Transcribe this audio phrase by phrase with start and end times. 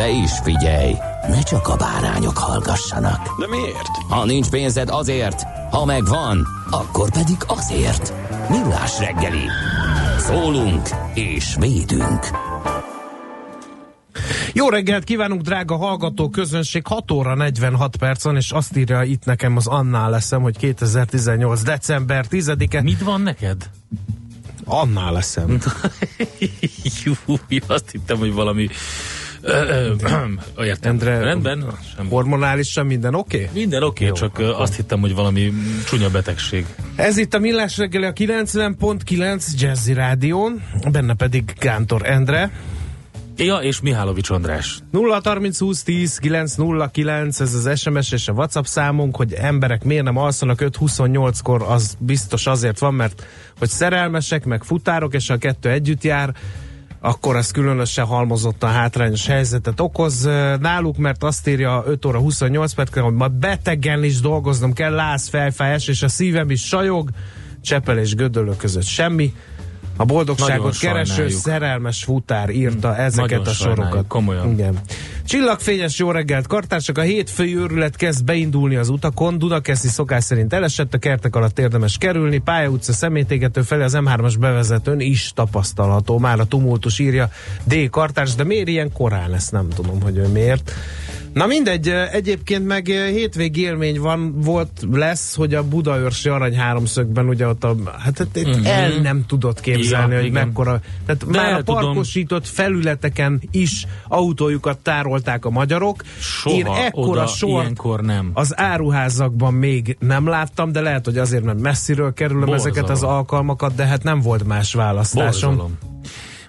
[0.00, 0.94] De is figyelj,
[1.28, 3.38] ne csak a bárányok hallgassanak.
[3.38, 3.88] De miért?
[4.08, 8.12] Ha nincs pénzed azért, ha megvan, akkor pedig azért.
[8.50, 9.44] Millás reggeli.
[10.18, 12.26] Szólunk és védünk.
[14.52, 19.56] Jó reggelt kívánunk, drága hallgató közönség, 6 óra 46 percen, és azt írja itt nekem
[19.56, 21.62] az annál leszem, hogy 2018.
[21.62, 22.82] december 10-e.
[22.82, 23.70] Mit van neked?
[24.64, 25.58] Annál leszem.
[27.04, 27.14] Jú,
[27.66, 28.68] azt hittem, hogy valami...
[29.44, 30.40] Értem.
[30.80, 31.64] Endre, Rendben?
[31.96, 32.08] Sem.
[32.08, 33.36] Hormonálisan minden oké?
[33.36, 33.60] Okay?
[33.60, 35.52] Minden oké, okay, csak ö, azt hittem, hogy valami
[35.86, 36.66] csúnya betegség.
[36.96, 42.50] Ez itt a Millás reggeli a 90.9 Jazzy Rádión, benne pedig Gántor Endre.
[43.36, 44.78] Ja, és Mihálovics András.
[44.90, 50.04] 0 30 20 10 909, ez az SMS és a WhatsApp számunk, hogy emberek miért
[50.04, 53.26] nem alszanak 5-28-kor, az biztos azért van, mert
[53.58, 56.34] hogy szerelmesek, meg futárok, és a kettő együtt jár,
[57.00, 60.24] akkor ez különösen halmozottan hátrányos helyzetet okoz
[60.60, 65.28] náluk, mert azt írja 5 óra 28 perc, hogy ma betegen is dolgoznom kell, láz,
[65.28, 67.10] fejfájás, és a szívem is sajog,
[67.62, 69.34] Csepel és Gödöllő között semmi.
[70.00, 74.06] A boldogságot kereső szerelmes futár írta ezeket Nagyon a sorokat.
[74.06, 74.52] komolyan.
[74.52, 74.78] Igen.
[75.24, 76.98] Csillagfényes jó reggelt, kartársak!
[76.98, 79.38] A hétfői őrület kezd beindulni az utakon.
[79.38, 82.38] Dunakeszi szokás szerint elesett, a kertek alatt érdemes kerülni.
[82.38, 86.18] Pálya utca szemétégető felé az M3-as bevezetőn is tapasztalható.
[86.18, 87.30] Már a tumultus írja
[87.64, 87.90] D.
[87.90, 89.34] Kartárs, de miért ilyen korán?
[89.34, 90.72] Ezt nem tudom, hogy ő miért.
[91.32, 97.46] Na mindegy, egyébként meg hétvégi élmény van, volt, lesz, hogy a Budaörsi Arany háromszögben ugye
[97.48, 98.66] ott a, hát hát itt Mhm.
[98.66, 100.46] el nem tudott képzelni, Ja, hogy igen.
[100.46, 101.82] mekkora, tehát De már a el tudom.
[101.82, 106.02] parkosított felületeken is autójukat tárolták a magyarok.
[106.20, 108.30] Soha Én ekkora sort ilyenkor nem.
[108.34, 112.72] az áruházakban még nem láttam, de lehet, hogy azért, mert messziről kerülöm Borzalom.
[112.72, 115.50] ezeket az alkalmakat, de hát nem volt más választásom.
[115.56, 115.78] Borzalom.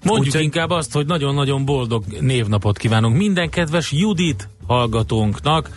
[0.03, 5.69] Mondjuk Úgyhogy- inkább azt, hogy nagyon-nagyon boldog névnapot kívánunk minden kedves Judit hallgatónknak.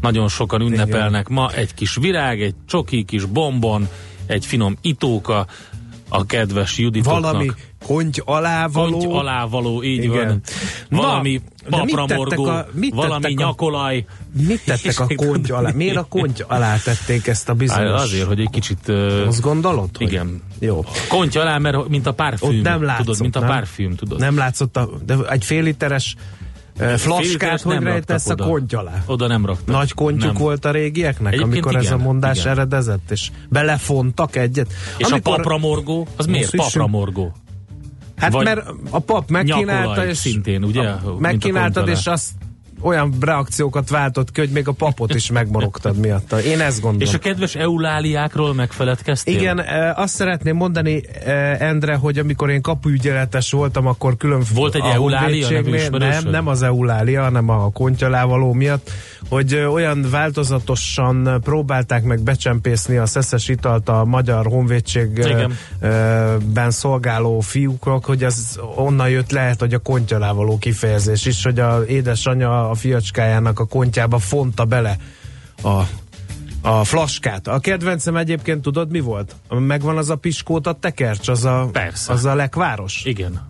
[0.00, 3.88] Nagyon sokan ünnepelnek ma egy kis virág, egy csoki, kis bombon,
[4.26, 5.46] egy finom itóka
[6.10, 7.20] a kedves Juditoknak.
[7.22, 7.50] Valami
[7.86, 8.90] konty alávaló.
[8.98, 10.26] Konty alávaló, így Igen.
[10.26, 10.40] van.
[10.88, 14.04] Na, Valami mit papramorgó, a- valami a- nyakolaj.
[14.46, 15.70] Mit tettek a konty alá?
[15.74, 17.90] Miért a konty alá tették ezt a bizonyos?
[17.90, 18.78] Hát Azért, hogy egy kicsit...
[18.88, 19.88] Uh, Azt gondolod?
[19.96, 20.06] Hogy...
[20.06, 20.42] igen.
[20.58, 20.84] Jó.
[21.08, 22.48] Konty alá, mert mint a párfüm.
[22.48, 23.48] Ott nem látszott, tudod, mint a nem?
[23.48, 24.18] párfüm, tudod.
[24.18, 26.16] Nem látszott, a, de egy fél literes
[26.96, 29.02] flaskát, hogy rejtesz a konty alá?
[29.06, 29.74] Oda nem raktak.
[29.74, 30.42] Nagy kontyuk Nem.
[30.42, 32.50] volt a régieknek, Egyébként amikor ez a igen, mondás igen.
[32.50, 34.72] eredezett, és belefontak egyet.
[34.96, 37.32] És amikor, a papramorgó, az miért papramorgó?
[38.16, 40.88] Hát vagy mert a pap megkínálta, és szintén, ugye?
[40.88, 42.30] A, megkínáltad, és azt
[42.80, 46.42] olyan reakciókat váltott ki, hogy még a papot is megmorogtad miatta.
[46.42, 47.08] Én ezt gondolom.
[47.08, 49.34] És a kedves euláliákról megfeledkeztél?
[49.34, 54.74] Igen, e, azt szeretném mondani, e, Endre, hogy amikor én kapuügyeletes voltam, akkor külön Volt
[54.74, 55.60] egy Eulália?
[55.90, 58.90] Nem, nem az Eulália, hanem a kontyalávaló miatt,
[59.28, 68.24] hogy olyan változatosan próbálták meg becsempészni a szeszes italt a magyar honvédségben szolgáló fiúknak, hogy
[68.24, 73.66] ez onnan jött lehet, hogy a kontyalávaló kifejezés is, hogy a édesanyja a fiacskájának a
[73.66, 74.96] kontjába fonta bele
[75.62, 75.82] a
[76.62, 77.48] a flaskát.
[77.48, 79.36] A kedvencem egyébként tudod mi volt?
[79.48, 82.12] Megvan az a piskóta tekercs, az a, Persze.
[82.12, 83.02] az a lekváros.
[83.04, 83.48] Igen.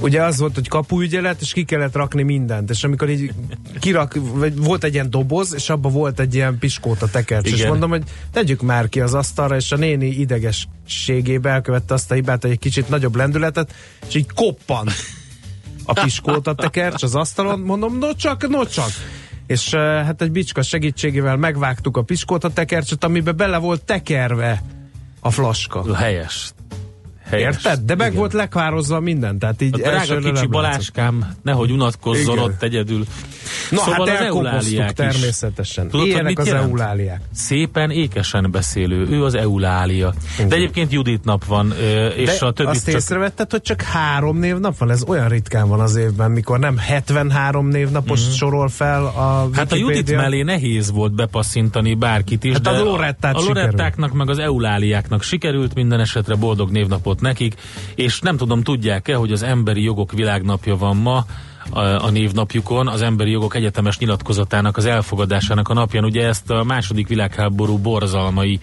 [0.00, 3.32] Ugye az volt, hogy kapuügyelet, és ki kellett rakni mindent, és amikor így
[3.80, 7.68] kirak, vagy volt egy ilyen doboz, és abban volt egy ilyen piskóta tekercs, és Igen.
[7.68, 8.02] mondom, hogy
[8.32, 12.58] tegyük már ki az asztalra, és a néni idegességébe elkövette azt a hibát, hogy egy
[12.58, 13.74] kicsit nagyobb lendületet,
[14.08, 14.92] és így koppant
[15.86, 18.90] a piskóta tekercs az asztalon, mondom, no csak, no csak.
[19.46, 24.62] És uh, hát egy bicska segítségével megvágtuk a piskóta tekercset, amiben bele volt tekerve
[25.20, 25.94] a flaska.
[25.94, 26.54] Helyes.
[27.28, 27.54] Helyes.
[27.56, 27.80] Érted?
[27.84, 28.18] De meg Igen.
[28.18, 30.48] volt lekvározva minden, tehát így A drága kicsi látszott.
[30.48, 32.44] Baláskám, nehogy unatkozzon Igen.
[32.48, 33.04] ott egyedül.
[33.70, 35.84] Na Szóval hát az euláliák természetesen.
[35.88, 36.68] Tudod, hogy Ilyenek mit az jelent?
[36.70, 37.20] euláliák.
[37.34, 39.06] Szépen, ékesen beszélő.
[39.10, 40.14] Ő az eulália.
[40.48, 41.72] De egyébként Judit nap van,
[42.16, 42.94] és De a többi azt csak...
[42.94, 44.90] észrevetted, hogy csak három névnap van?
[44.90, 48.30] Ez olyan ritkán van az évben, mikor nem 73 névnapos Mhm.
[48.32, 52.82] sorol fel a Hát a Judit mellé nehéz volt bepasszintani bárkit is, Hát de a.
[53.32, 57.54] Lorettáknak meg az euláliáknak sikerült, minden esetre boldog névnapot nekik,
[57.94, 61.24] és nem tudom, tudják-e, hogy az emberi jogok világnapja van ma,
[61.70, 66.04] a, a névnapjukon, az emberi jogok egyetemes nyilatkozatának az elfogadásának a napján.
[66.04, 68.60] Ugye ezt a második világháború borzalmai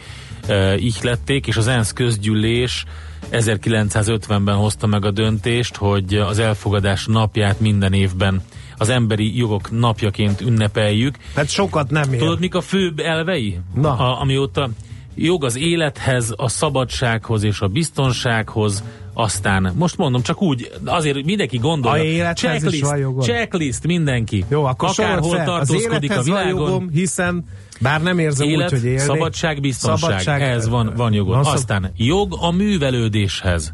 [0.48, 2.86] e, ihlették, és az ENSZ közgyűlés
[3.32, 8.42] 1950-ben hozta meg a döntést, hogy az elfogadás napját minden évben
[8.78, 11.16] az emberi jogok napjaként ünnepeljük.
[11.36, 12.20] Hát sokat nem ér.
[12.20, 13.60] Tudod, mik a főbb elvei?
[13.74, 13.98] Na.
[13.98, 14.70] A, amióta
[15.16, 18.84] jog az élethez, a szabadsághoz és a biztonsághoz,
[19.14, 22.30] aztán, most mondom, csak úgy, azért mindenki gondolja.
[22.30, 22.86] A checklist,
[23.22, 24.46] checklist mindenki.
[24.50, 25.40] Jó, akkor Akárhol fel.
[25.40, 26.50] Az tartózkodik a van világon.
[26.50, 27.44] jogom, hiszen
[27.80, 29.00] bár nem érzem Élet, úgy, hogy élni.
[29.00, 30.00] szabadság, biztonság.
[30.00, 31.34] Szabadság, Ez van, van jogod.
[31.34, 33.74] van szab- Aztán jog a művelődéshez.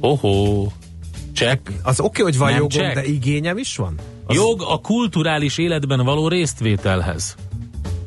[0.00, 0.72] Ohó.
[1.34, 1.72] Check.
[1.82, 2.94] Az oké, hogy van Nem jogom, check.
[2.94, 3.94] de igényem is van?
[4.26, 7.36] Az Jog a kulturális életben való résztvételhez.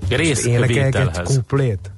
[0.10, 1.36] egy Részvételhez.
[1.36, 1.92] kuplét?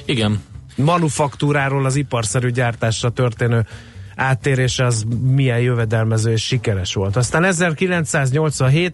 [0.05, 0.41] Igen.
[0.75, 3.65] manufaktúráról az iparszerű gyártásra történő
[4.15, 7.15] áttérése az milyen jövedelmező és sikeres volt.
[7.15, 8.93] Aztán 1987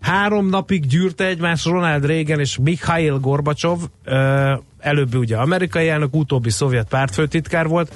[0.00, 3.80] három napig gyűrte egymás Ronald Reagan és Mikhail Gorbacsov,
[4.78, 7.92] előbb ugye amerikai elnök, utóbbi szovjet pártfőtitkár volt,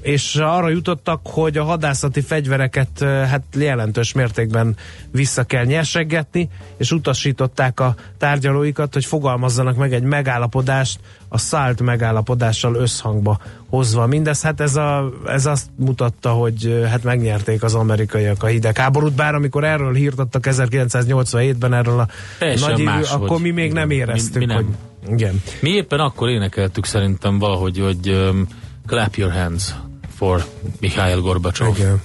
[0.00, 4.76] és arra jutottak, hogy a hadászati fegyvereket hát jelentős mértékben
[5.10, 11.00] vissza kell nyersegetni, és utasították a tárgyalóikat, hogy fogalmazzanak meg egy megállapodást
[11.34, 13.38] a SALT megállapodással összhangba
[13.68, 14.06] hozva.
[14.06, 19.34] Mindez, hát ez, a, ez azt mutatta, hogy hát megnyerték az amerikaiak a hidegháborút, bár
[19.34, 22.08] amikor erről hírt adtak 1987-ben erről a
[22.38, 24.56] Teljesen nagy más, akkor mi még igen, nem mi- éreztük, mi nem.
[24.56, 24.66] hogy
[25.12, 25.42] igen.
[25.60, 28.46] Mi éppen akkor énekeltük szerintem valahogy, hogy um,
[28.86, 29.74] clap your hands
[30.16, 30.44] for
[30.80, 31.76] Mikhail Gorbacsov.
[31.78, 32.00] igen.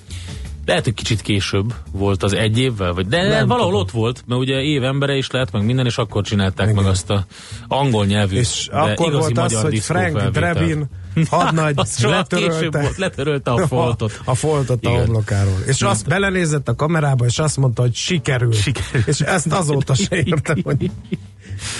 [0.67, 3.81] Lehet, hogy kicsit később volt az egy évvel, vagy de Nem valahol tudom.
[3.81, 7.09] ott volt, mert ugye év embere is lehet, meg minden, és akkor csinálták meg azt
[7.09, 7.25] a
[7.67, 10.21] angol nyelvű, És de akkor igazi volt az, hogy Frank.
[10.21, 10.89] Drebin
[11.29, 14.21] hadnagy letörölte, volt, letörölte a foltot.
[14.25, 15.05] a, a foltot a Igen.
[15.05, 15.59] homlokáról.
[15.65, 18.51] És azt belenézett a kamerába, és azt mondta, hogy sikerül.
[18.51, 19.01] Sikerül.
[19.05, 20.91] És ezt azóta se értem, hogy...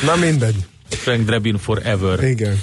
[0.06, 0.66] Na mindegy.
[0.90, 2.24] Frank Drebin forever.
[2.24, 2.62] Igen.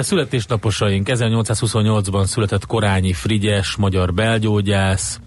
[0.00, 5.20] Születésnaposaink 1828-ban született Korányi Frigyes, magyar belgyógyász,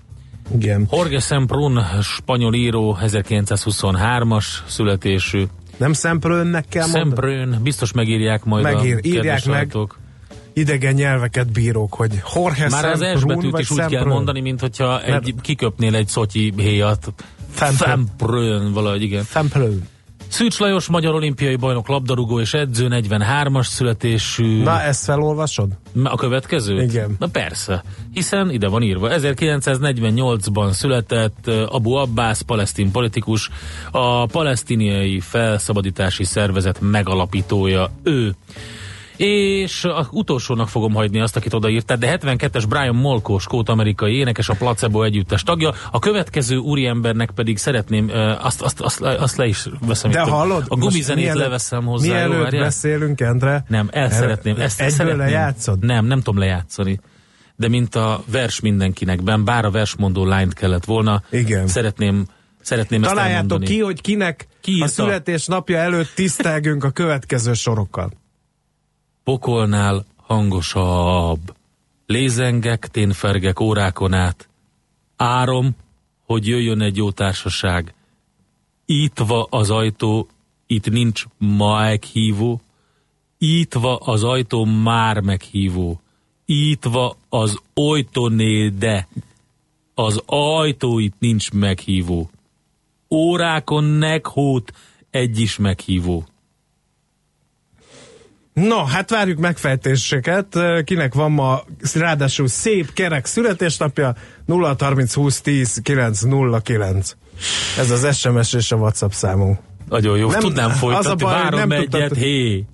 [0.52, 0.88] Igen.
[0.92, 5.44] Jorge Semprún, spanyol író, 1923-as születésű.
[5.78, 7.04] Nem Szemprőnnek kell mondani?
[7.04, 9.56] Semprún, biztos megírják majd Megír- a írják meg.
[9.56, 10.00] hallgatók.
[10.54, 15.02] Idegen nyelveket bírók, hogy Jorge Már az S betűt is úgy kell mondani, mint hogyha
[15.02, 17.14] egy, kiköpnél egy szotyi héjat.
[17.78, 19.24] Semprún, valahogy igen.
[19.24, 19.88] Semprún.
[20.34, 24.62] Szűcs Lajos, magyar olimpiai bajnok, labdarúgó és edző, 43-as születésű.
[24.62, 25.70] Na, ezt felolvasod?
[26.04, 26.82] A következő?
[26.82, 27.16] Igen.
[27.20, 29.10] Na persze, hiszen ide van írva.
[29.12, 33.50] 1948-ban született Abu Abbas, palesztin politikus,
[33.92, 38.36] a palesztiniai felszabadítási szervezet megalapítója ő.
[39.18, 44.54] És a utolsónak fogom hagyni azt, akit odaírtál, de 72-es Brian Molko, skót-amerikai énekes, a
[44.54, 45.74] Placebo együttes tagja.
[45.92, 50.12] A következő úriembernek pedig szeretném, azt, azt, azt, azt le is veszem.
[50.12, 50.64] De itt, hallod?
[50.68, 52.08] A gumizenét leveszem hozzá.
[52.08, 52.64] jó, Mielőtt várjál?
[52.64, 53.66] beszélünk, Endre.
[53.68, 54.56] Nem, el szeretném.
[54.60, 55.18] Ezt egyből szeretném.
[55.26, 55.86] lejátszod?
[55.86, 57.00] Nem, nem tudom lejátszani.
[57.56, 61.68] De mint a vers mindenkinekben, bár a versmondó lányt kellett volna, Igen.
[61.68, 62.26] szeretném,
[62.62, 63.76] szeretném ezt Találjátok elmondani.
[63.76, 68.12] ki, hogy kinek Ki a születésnapja előtt tisztelgünk a következő sorokkal.
[69.24, 71.56] Pokolnál hangosabb.
[72.06, 74.50] Lézengek, ténfergek órákon át.
[75.16, 75.76] Árom,
[76.26, 77.94] hogy jöjjön egy jó társaság.
[78.86, 80.28] Ítva az ajtó,
[80.68, 82.62] itt nincs ma meghívó.
[83.38, 86.02] Ítva az ajtó már meghívó.
[86.46, 89.08] Ítva az ojtonéde.
[89.94, 92.30] Az ajtó itt nincs meghívó.
[93.10, 94.74] Órákon nekhót
[95.10, 96.26] egy is meghívó.
[98.54, 100.58] No, hát várjuk megfejtéseket.
[100.84, 104.16] Kinek van ma ráadásul szép kerek születésnapja?
[104.46, 107.16] 0 30 20 10 909.
[107.78, 109.60] Ez az SMS és a WhatsApp számunk.
[109.90, 112.66] Nagyon jó, Nem- tudnám az a folytatni, baj, várom nem egyet, tudtad- hé!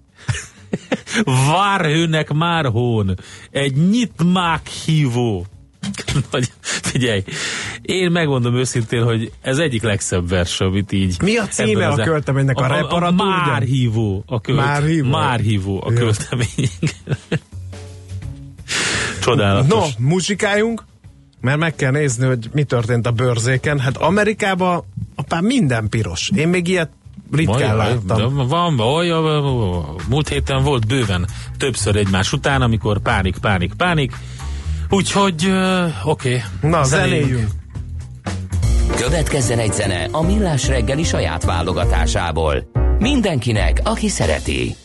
[1.52, 3.16] Várhőnek már hón,
[3.52, 5.46] egy nyitmák hívó.
[6.32, 7.24] Nagy, figyelj,
[7.82, 11.22] én megmondom őszintén, hogy ez egyik legszebb vers, amit így...
[11.22, 12.58] Mi a címe a e- költeménynek?
[12.58, 13.26] A reparatúr, ugye?
[13.26, 14.24] Már hívó.
[14.26, 15.10] A költ, Már hívó?
[15.10, 16.48] Már hívó a költemény.
[19.22, 19.96] Csodálatos.
[19.96, 20.84] No, muzsikáljunk,
[21.42, 23.80] mert meg kell nézni, hogy mi történt a bőrzéken.
[23.80, 24.84] Hát Amerikában
[25.16, 26.30] apám minden piros.
[26.36, 26.90] Én még ilyet
[27.32, 28.36] ritkán láttam.
[28.36, 31.28] Van, van, olyan, múlt héten volt bőven
[31.58, 34.16] többször egymás után, amikor pánik, pánik, pánik.
[34.90, 36.44] Úgyhogy, uh, oké.
[36.62, 37.50] Okay, Na, zenéljünk.
[38.96, 42.70] Következzen egy zene a Millás reggeli saját válogatásából.
[43.00, 44.76] Mindenkinek, aki szereti.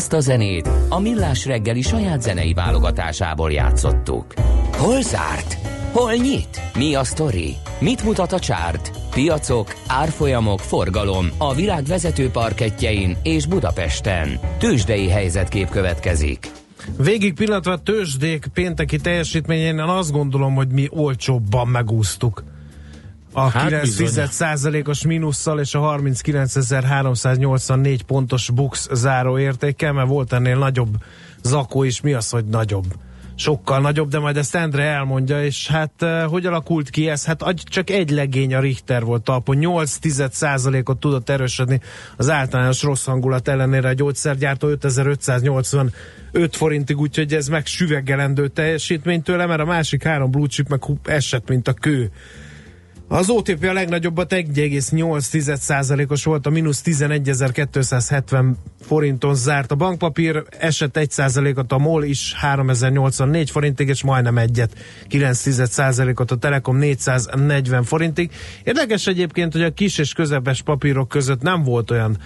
[0.00, 4.34] Ezt a zenét a Millás reggeli saját zenei válogatásából játszottuk.
[4.72, 5.54] Hol zárt?
[5.92, 6.60] Hol nyit?
[6.74, 7.56] Mi a sztori?
[7.80, 8.90] Mit mutat a csárt?
[9.10, 14.38] Piacok, árfolyamok, forgalom a világ vezető parketjein és Budapesten.
[14.58, 16.50] Tősdei helyzetkép következik.
[16.96, 22.44] Végig pillanatva a tőzsdék pénteki teljesítményén én azt gondolom, hogy mi olcsóbban megúsztuk.
[23.32, 30.58] A Hát 9 os mínusszal és a 39.384 pontos bux záró értékkel, mert volt ennél
[30.58, 30.96] nagyobb
[31.42, 32.00] zakó is.
[32.00, 32.84] Mi az, hogy nagyobb?
[33.34, 37.24] Sokkal nagyobb, de majd ezt Endre elmondja, és hát uh, hogy alakult ki ez?
[37.24, 39.98] Hát csak egy legény a Richter volt talpon, 8
[40.84, 41.80] ot tudott erősödni
[42.16, 45.92] az általános rossz hangulat ellenére a gyógyszergyártó 5585
[46.50, 51.48] forintig, úgyhogy ez meg süvegelendő teljesítmény tőle, mert a másik három blue chip meg esett,
[51.48, 52.10] mint a kő.
[53.12, 59.70] Az OTP a legnagyobbat 1,8%-os volt, a mínusz 11.270 forinton zárt.
[59.70, 64.74] A bankpapír esett 1%-ot, a MOL is 3084 forintig, és majdnem egyet,
[65.08, 68.30] 9%-ot a Telekom 440 forintig.
[68.64, 72.18] Érdekes egyébként, hogy a kis és közepes papírok között nem volt olyan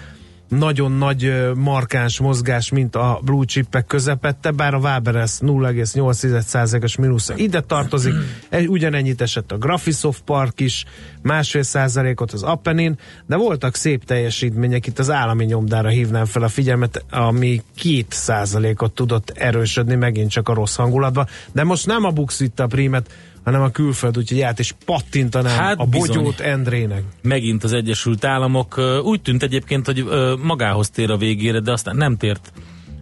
[0.59, 7.61] nagyon nagy markáns mozgás, mint a blue chipek közepette, bár a Waberes 0,8%-os mínusz ide
[7.61, 8.15] tartozik,
[8.49, 10.85] Egy- ugyanennyit esett a Graphisoft Park is,
[11.23, 16.49] másfél százalékot az Appenin, de voltak szép teljesítmények, itt az állami nyomdára hívnám fel a
[16.49, 22.11] figyelmet, ami két százalékot tudott erősödni megint csak a rossz hangulatba, de most nem a
[22.11, 23.11] Bux a prímet,
[23.45, 26.17] hanem a külföld, úgyhogy át is pattintanám Hát a bizony.
[26.17, 27.03] bogyót Endrének.
[27.23, 28.81] megint az Egyesült Államok.
[29.03, 30.05] Úgy tűnt egyébként, hogy
[30.43, 32.53] magához tér a végére, de aztán nem tért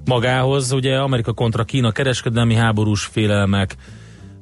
[0.05, 0.73] magához.
[0.73, 3.75] Ugye Amerika kontra Kína kereskedelmi háborús félelmek,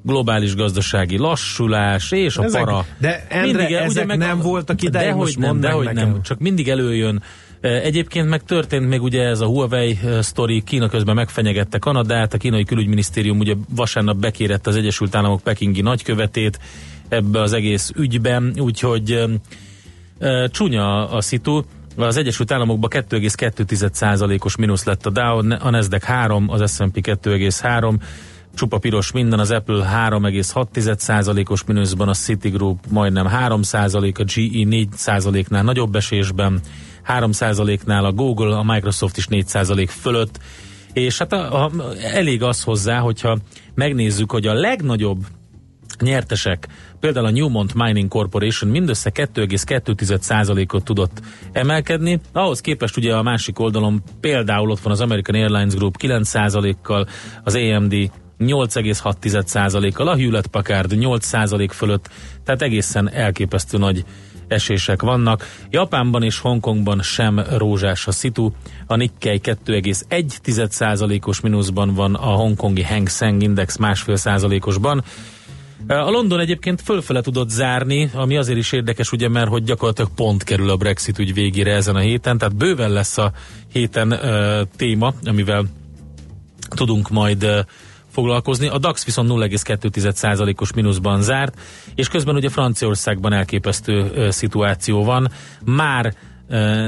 [0.03, 2.85] globális gazdasági lassulás és a Ezek- para.
[2.99, 7.23] de Endre, ezek nem voltak ideig, Dehogy most nem, meg dehogy nem, csak mindig előjön.
[7.61, 12.35] E, Egyébként meg történt még ugye ez a Huawei e, sztori, Kína közben megfenyegette Kanadát,
[12.35, 16.59] a kínai külügyminisztérium ugye vasárnap bekérette az Egyesült Államok pekingi nagykövetét
[17.09, 19.29] ebbe az egész ügyben, úgyhogy
[20.19, 21.63] e, csúnya a szitu.
[21.97, 27.95] Az Egyesült Államokban 2,2%-os mínusz lett a Dow, a Nasdaq 3, az S&P 2,3,
[28.55, 35.95] csupa piros minden, az Apple 3,6%-os mínuszban, a Citigroup majdnem 3%, a GE 4%-nál nagyobb
[35.95, 36.61] esésben,
[37.07, 40.39] 3%-nál a Google, a Microsoft is 4% fölött,
[40.93, 41.71] és hát a, a,
[42.03, 43.39] elég az hozzá, hogyha
[43.75, 45.27] megnézzük, hogy a legnagyobb
[46.01, 46.69] nyertesek,
[47.01, 51.21] például a Newmont Mining Corporation mindössze 2,2%-ot tudott
[51.53, 57.07] emelkedni, ahhoz képest ugye a másik oldalon például ott van az American Airlines Group 9%-kal,
[57.45, 57.93] az AMD
[58.39, 62.11] 8,6%-kal, a Hewlett Packard 8% fölött,
[62.45, 64.05] tehát egészen elképesztő nagy
[64.51, 65.47] esések vannak.
[65.71, 68.51] Japánban és Hongkongban sem rózsás a szitu.
[68.87, 75.05] A Nikkei 2,1%-os mínuszban van, a hongkongi Hang Seng Index másfél százalékosban.
[75.87, 80.43] A London egyébként fölfele tudott zárni, ami azért is érdekes, ugye, mert hogy gyakorlatilag pont
[80.43, 83.33] kerül a Brexit ügy végére ezen a héten, tehát bőven lesz a
[83.73, 85.65] héten uh, téma, amivel
[86.69, 87.59] tudunk majd uh,
[88.11, 88.69] foglalkozni.
[88.69, 91.61] A DAX viszont 0,2%-os mínuszban zárt,
[91.95, 95.31] és közben ugye Franciaországban elképesztő uh, szituáció van.
[95.65, 96.15] Már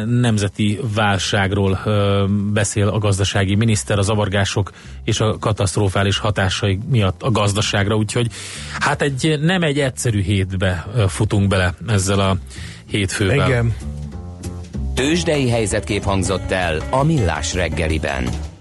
[0.07, 1.81] nemzeti válságról
[2.53, 4.73] beszél a gazdasági miniszter, a zavargások
[5.05, 8.31] és a katasztrofális hatásai miatt a gazdaságra, úgyhogy
[8.79, 12.37] hát egy nem egy egyszerű hétbe futunk bele ezzel a
[12.87, 13.49] hétfővel.
[13.49, 13.75] Igen.
[14.95, 18.52] Tőzsdei helyzetkép hangzott el a Millás reggeliben.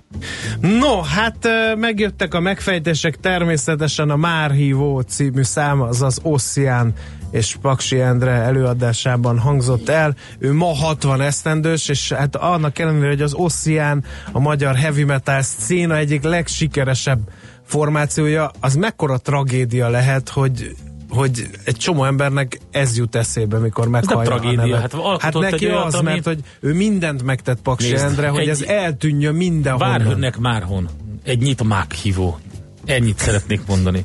[0.60, 6.94] No, hát megjöttek a megfejtések, természetesen a Márhívó című szám, az az Ossian
[7.32, 10.16] és Paksi Endre előadásában hangzott el.
[10.40, 15.42] Ő ma 60 esztendős, és hát annak ellenére, hogy az Ossian a magyar heavy metal
[15.42, 17.20] széna egyik legsikeresebb
[17.66, 20.76] formációja, az mekkora tragédia lehet, hogy
[21.12, 24.94] hogy egy csomó embernek ez jut eszébe, mikor meghallja tragédia, a nevet.
[24.94, 28.42] hát hát neki olyat, az, ami- mert hogy ő mindent megtett Paksi Nézd, Endre, hogy
[28.42, 29.88] egy- ez eltűnjön mindenhol.
[29.88, 30.90] Várhőnek Márhon.
[31.24, 32.40] Egy nyit mághívó.
[32.86, 34.04] Ennyit szeretnék mondani.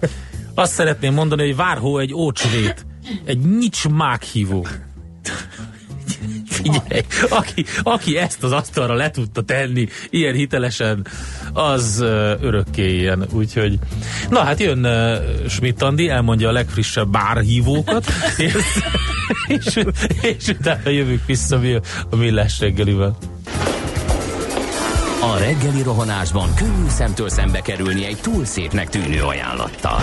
[0.54, 2.86] Azt szeretném mondani, hogy Várhó egy ócsvét.
[3.24, 4.66] Egy nyics mághívó.
[6.66, 11.06] Figyelj, aki, aki ezt az asztalra le tudta tenni ilyen hitelesen,
[11.52, 12.00] az
[12.40, 13.26] örökké ilyen.
[13.32, 13.78] Úgyhogy,
[14.30, 18.54] na hát jön uh, Schmidt Andi, elmondja a legfrissebb bárhívókat, és,
[19.46, 19.80] és,
[20.20, 23.18] és utána jövünk vissza mi- a millás reggelivel.
[25.20, 30.00] A reggeli rohanásban könnyű szemtől szembe kerülni egy túl szépnek tűnő ajánlattal.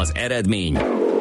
[0.00, 0.78] Az eredmény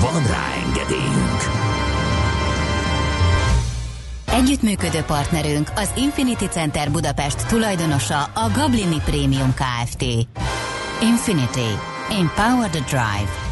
[0.00, 1.40] Van rá engedélyünk!
[4.26, 10.02] Együttműködő partnerünk az Infinity Center Budapest tulajdonosa a Gablini Premium Kft.
[11.02, 11.70] Infinity.
[12.10, 13.46] Empower the Drive.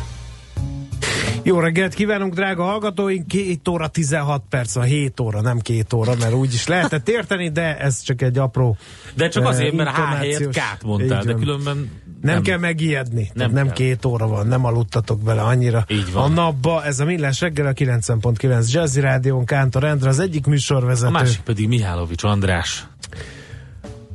[1.42, 3.26] Jó reggelt kívánunk, drága hallgatóink!
[3.26, 7.50] 2 óra 16 perc van, 7 óra, nem 2 óra, mert úgy is lehetett érteni,
[7.50, 8.76] de ez csak egy apró
[9.14, 11.90] De csak eh, azért, mert H helyett intonációs- kát mondtál, de különben
[12.24, 13.30] Nem, nem kell megijedni.
[13.34, 13.74] Nem, Nem kell.
[13.74, 15.84] két óra van, nem aludtatok bele annyira.
[15.88, 16.30] Így van.
[16.30, 20.48] A napba, ez a Millás reggel a 90.9 Jazzy Rádión Kántor Endre, az egyik A
[20.50, 21.12] műsorvezető.
[21.12, 22.86] másik pedig Mihálovics András.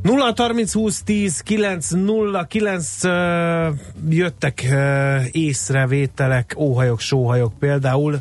[0.01, 3.11] 0 30 20 10 9 0 9 uh,
[4.09, 8.13] jöttek uh, észrevételek, óhajok, sóhajok például.
[8.13, 8.19] Uh,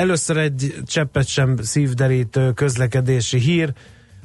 [0.00, 3.72] először egy cseppet sem szívderítő közlekedési hír.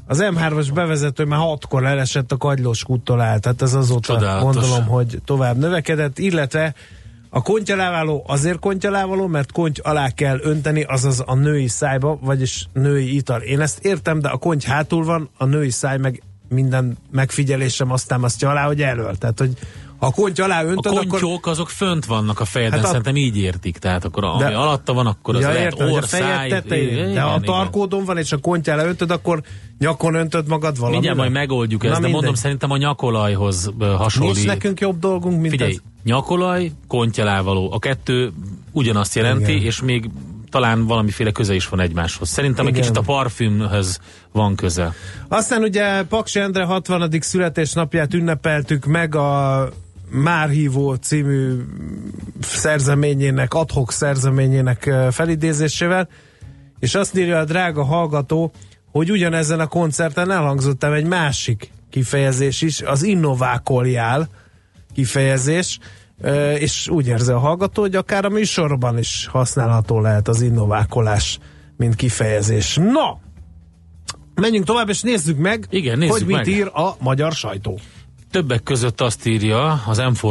[0.08, 4.56] Az M3-as bevezető már hatkor elesett a Kagylós kúttól áll, tehát ez azóta Csodálatos.
[4.56, 6.74] gondolom, hogy tovább növekedett, illetve
[7.30, 13.16] a kontyalávaló azért kontyalávaló, mert konty alá kell önteni, azaz a női szájba, vagyis női
[13.16, 13.42] ital.
[13.42, 18.08] Én ezt értem, de a konty hátul van, a női száj meg minden megfigyelésem azt
[18.08, 19.16] támasztja alá, hogy elől.
[19.16, 19.54] Tehát, hogy
[20.06, 21.08] a konty alá A öntöd, akkor...
[21.08, 23.78] kontyók azok fönt vannak a fejeden, Hát a- szerintem így értik.
[23.78, 27.14] Tehát akkor ami De- alatta van, akkor az ja, lehet értem, hogy a tetején, igen,
[27.14, 27.42] de a igen.
[27.42, 29.42] tarkódon van, és a konty alá öntöd, akkor
[29.80, 30.94] nyakon öntöd magad valami.
[30.94, 34.34] Mindjárt majd megoldjuk ezt, de mondom, szerintem a nyakolajhoz hasonlít.
[34.36, 35.78] Nincs nekünk jobb dolgunk, mint Figyelj, ez?
[36.04, 37.72] nyakolaj, kontyalávaló.
[37.74, 38.32] A kettő
[38.72, 39.66] ugyanazt jelenti, Igen.
[39.66, 40.10] és még
[40.50, 42.30] talán valamiféle köze is van egymáshoz.
[42.30, 42.82] Szerintem egy Igen.
[42.82, 44.00] kicsit a parfümhöz
[44.32, 44.94] van köze.
[45.28, 47.10] Aztán ugye Paksi Endre 60.
[47.20, 49.70] születésnapját ünnepeltük meg a
[50.10, 51.58] Márhívó című
[52.42, 56.10] szerzeményének, adhok szerzeményének felidézésével,
[56.80, 58.52] és azt írja a drága hallgató,
[58.92, 64.30] hogy ugyanezen a koncerten elhangzott el egy másik kifejezés is, az innovákoljál
[64.94, 65.80] kifejezés,
[66.60, 71.40] és úgy érzi a hallgató, hogy akár a műsorban is használható lehet az innovákolás,
[71.78, 72.76] mint kifejezés.
[72.76, 73.18] No!
[74.36, 76.48] Menjünk tovább, és nézzük meg, Igen, nézzük hogy mit meg.
[76.48, 77.80] ír a magyar sajtó.
[78.36, 80.28] Többek között azt írja az m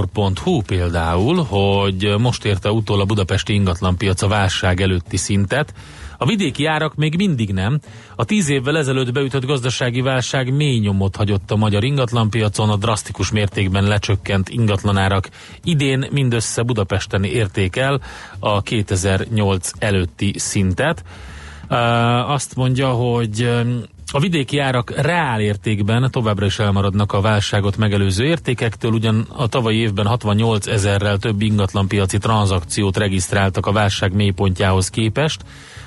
[0.67, 5.75] például, hogy most érte utol a budapesti ingatlanpiac a válság előtti szintet.
[6.19, 7.81] A vidéki árak még mindig nem.
[8.17, 13.31] A tíz évvel ezelőtt beütött gazdasági válság mély nyomot hagyott a magyar ingatlanpiacon, a drasztikus
[13.31, 15.29] mértékben lecsökkent ingatlanárak
[15.63, 18.01] idén mindössze Budapesten érték el
[18.39, 21.05] a 2008 előtti szintet.
[22.27, 23.49] Azt mondja, hogy
[24.15, 29.77] a vidéki árak reál értékben továbbra is elmaradnak a válságot megelőző értékektől, ugyan a tavalyi
[29.77, 35.45] évben 68 ezerrel több ingatlanpiaci tranzakciót regisztráltak a válság mélypontjához képest.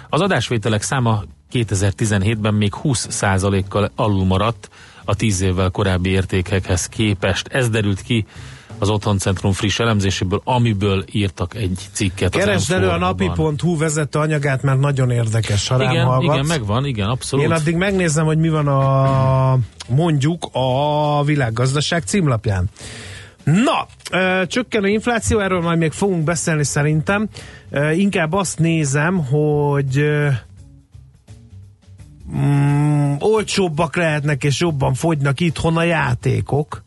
[0.09, 4.69] Az adásvételek száma 2017-ben még 20%-kal alul maradt
[5.05, 7.47] a 10 évvel korábbi értékekhez képest.
[7.47, 8.25] Ez derült ki
[8.79, 12.31] az Otthoncentrum friss elemzéséből, amiből írtak egy cikket.
[12.31, 12.99] Keresd elő a M4-ban.
[12.99, 16.33] napi.hu vezető anyagát, mert nagyon érdekes, ha Igen, hallgatsz.
[16.35, 17.45] igen, megvan, igen, abszolút.
[17.45, 22.69] Én addig megnézem, hogy mi van a mondjuk a világgazdaság címlapján.
[23.43, 27.27] Na, ö, csökkenő infláció, erről majd még fogunk beszélni szerintem.
[27.69, 30.27] Ö, inkább azt nézem, hogy ö,
[32.35, 36.83] mm, olcsóbbak lehetnek és jobban fogynak itthon a játékok.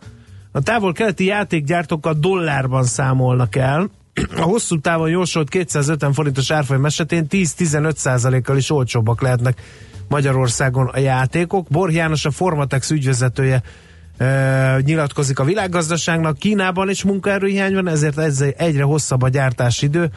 [0.52, 3.90] A távol-keleti játékgyártókkal dollárban számolnak el.
[4.36, 9.60] A hosszú távon jósolt 250 forintos árfolyam esetén 10-15 kal is olcsóbbak lehetnek
[10.08, 11.68] Magyarországon a játékok.
[11.68, 13.62] Borj János a Formatex ügyvezetője
[14.16, 16.38] e, nyilatkozik a világgazdaságnak.
[16.38, 20.10] Kínában is munkaerőhiány van, ezért ez egyre hosszabb a gyártási idő.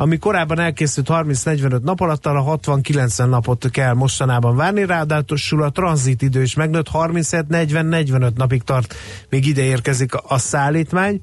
[0.00, 6.22] Ami korábban elkészült 30-45 nap alatt, arra 60-90 napot kell mostanában várni, ráadásul a tranzit
[6.22, 8.94] idő is megnőtt, 37-40-45 napig tart,
[9.28, 11.20] még ide érkezik a, szállítmány.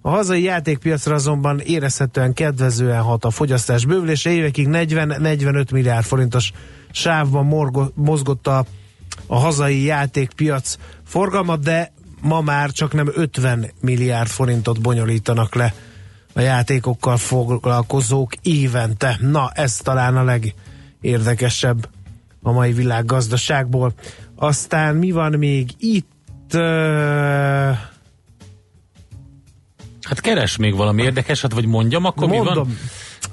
[0.00, 6.52] A hazai játékpiacra azonban érezhetően kedvezően hat a fogyasztás bővülése, évekig 40-45 milliárd forintos
[6.90, 8.64] sávban morgo, mozgott a,
[9.26, 15.74] a hazai játékpiac forgalma, de ma már csak nem 50 milliárd forintot bonyolítanak le
[16.38, 19.18] a játékokkal foglalkozók évente.
[19.20, 21.88] Na, ez talán a legérdekesebb
[22.42, 23.92] a mai világgazdaságból.
[24.36, 26.54] Aztán mi van még itt?
[26.54, 26.60] Uh,
[30.02, 32.44] Hát keres még valami érdekeset, vagy mondjam, akkor mi van?
[32.44, 32.78] mondom,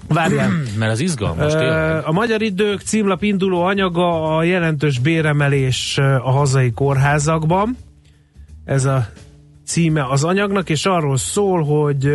[0.08, 0.50] Várjál.
[0.80, 2.06] Mert ez izgalmas, tényleg.
[2.06, 7.78] A magyar idők címlap induló anyaga a jelentős béremelés a hazai kórházakban.
[8.66, 9.08] Ez a
[9.66, 12.10] címe az anyagnak, és arról szól, hogy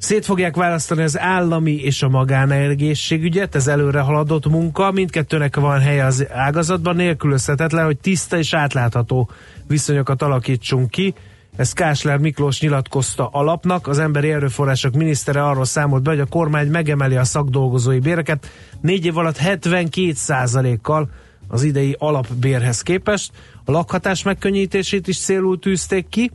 [0.00, 6.04] szét fogják választani az állami és a magánenergészségügyet, ez előre haladott munka, mindkettőnek van helye
[6.04, 9.30] az ágazatban, nélkülözhetetlen, hogy tiszta és átlátható
[9.66, 11.14] viszonyokat alakítsunk ki.
[11.56, 13.86] Ezt Kásler Miklós nyilatkozta alapnak.
[13.86, 18.46] Az emberi erőforrások minisztere arról számolt be, hogy a kormány megemeli a szakdolgozói béreket
[18.80, 21.10] négy év alatt 72 kal
[21.48, 23.32] az idei alapbérhez képest.
[23.64, 26.30] A lakhatás megkönnyítését is célul tűzték ki,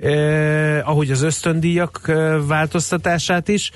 [0.00, 3.70] eh, ahogy az ösztöndíjak eh, változtatását is.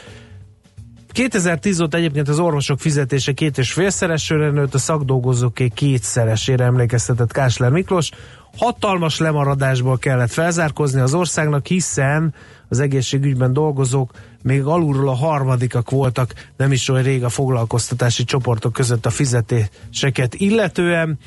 [1.14, 7.70] 2010 óta egyébként az orvosok fizetése két és félszeresére nőtt, a szakdolgozóké kétszeresére emlékeztetett Kásler
[7.70, 8.10] Miklós.
[8.56, 12.34] Hatalmas lemaradásból kellett felzárkozni az országnak, hiszen
[12.68, 14.10] az egészségügyben dolgozók
[14.42, 20.34] még alulról a harmadikak voltak, nem is olyan rég a foglalkoztatási csoportok között a fizetéseket
[20.34, 21.18] illetően.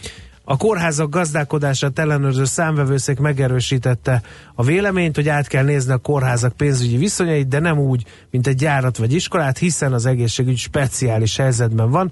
[0.49, 4.21] A kórházak gazdálkodását ellenőrző számvevőszék megerősítette
[4.55, 8.55] a véleményt, hogy át kell nézni a kórházak pénzügyi viszonyait, de nem úgy, mint egy
[8.55, 12.11] gyárat vagy iskolát, hiszen az egészségügy speciális helyzetben van.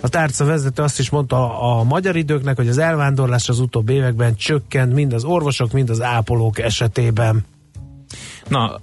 [0.00, 4.36] A tárca vezető azt is mondta a magyar időknek, hogy az elvándorlás az utóbbi években
[4.36, 7.44] csökkent mind az orvosok, mind az ápolók esetében.
[8.48, 8.80] Na,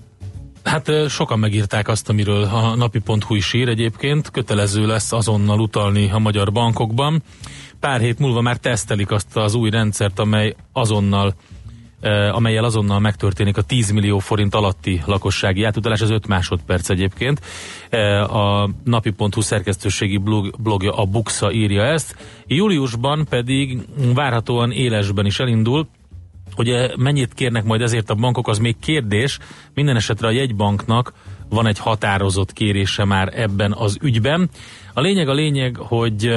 [0.70, 4.32] hát sokan megírták azt, amiről a napi.hu is ír egyébként.
[4.32, 7.24] Kötelező lesz azonnal utalni a magyar bankokban.
[7.80, 11.34] Pár hét múlva már tesztelik azt az új rendszert, amely azonnal
[12.32, 17.42] amelyel azonnal megtörténik a 10 millió forint alatti lakossági átutalás, az 5 másodperc egyébként.
[18.30, 22.16] A napi.hu szerkesztőségi blog, blogja a Buxa írja ezt.
[22.48, 23.80] Júliusban pedig
[24.14, 25.88] várhatóan élesben is elindul,
[26.56, 29.40] hogy mennyit kérnek majd ezért a bankok, az még kérdés.
[29.74, 31.14] Minden esetre a jegybanknak
[31.50, 34.50] van egy határozott kérése már ebben az ügyben.
[35.00, 36.36] A lényeg a lényeg, hogy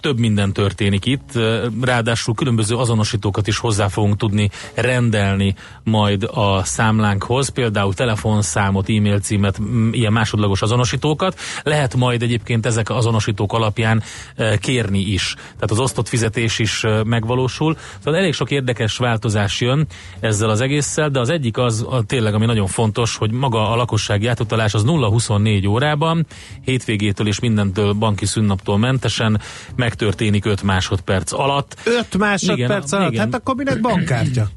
[0.00, 1.38] több minden történik itt,
[1.80, 9.60] ráadásul különböző azonosítókat is hozzá fogunk tudni rendelni majd a számlánkhoz, például telefonszámot, e-mail címet,
[9.90, 11.38] ilyen másodlagos azonosítókat.
[11.62, 14.02] Lehet majd egyébként ezek azonosítók alapján
[14.36, 15.34] eh, kérni is.
[15.34, 17.76] Tehát az osztott fizetés is eh, megvalósul.
[18.02, 19.86] Tehát elég sok érdekes változás jön
[20.20, 24.26] ezzel az egésszel, de az egyik az tényleg, ami nagyon fontos, hogy maga a lakossági
[24.26, 26.26] átutalás az 0-24 órában,
[26.64, 29.40] hétvégétől és mindentől banki szünnaptól mentesen
[29.76, 31.76] megtörténik 5 másodperc alatt.
[31.84, 33.12] 5 másodperc Igen, alatt?
[33.12, 33.24] igen.
[33.24, 34.48] Hát akkor minek bankkártya?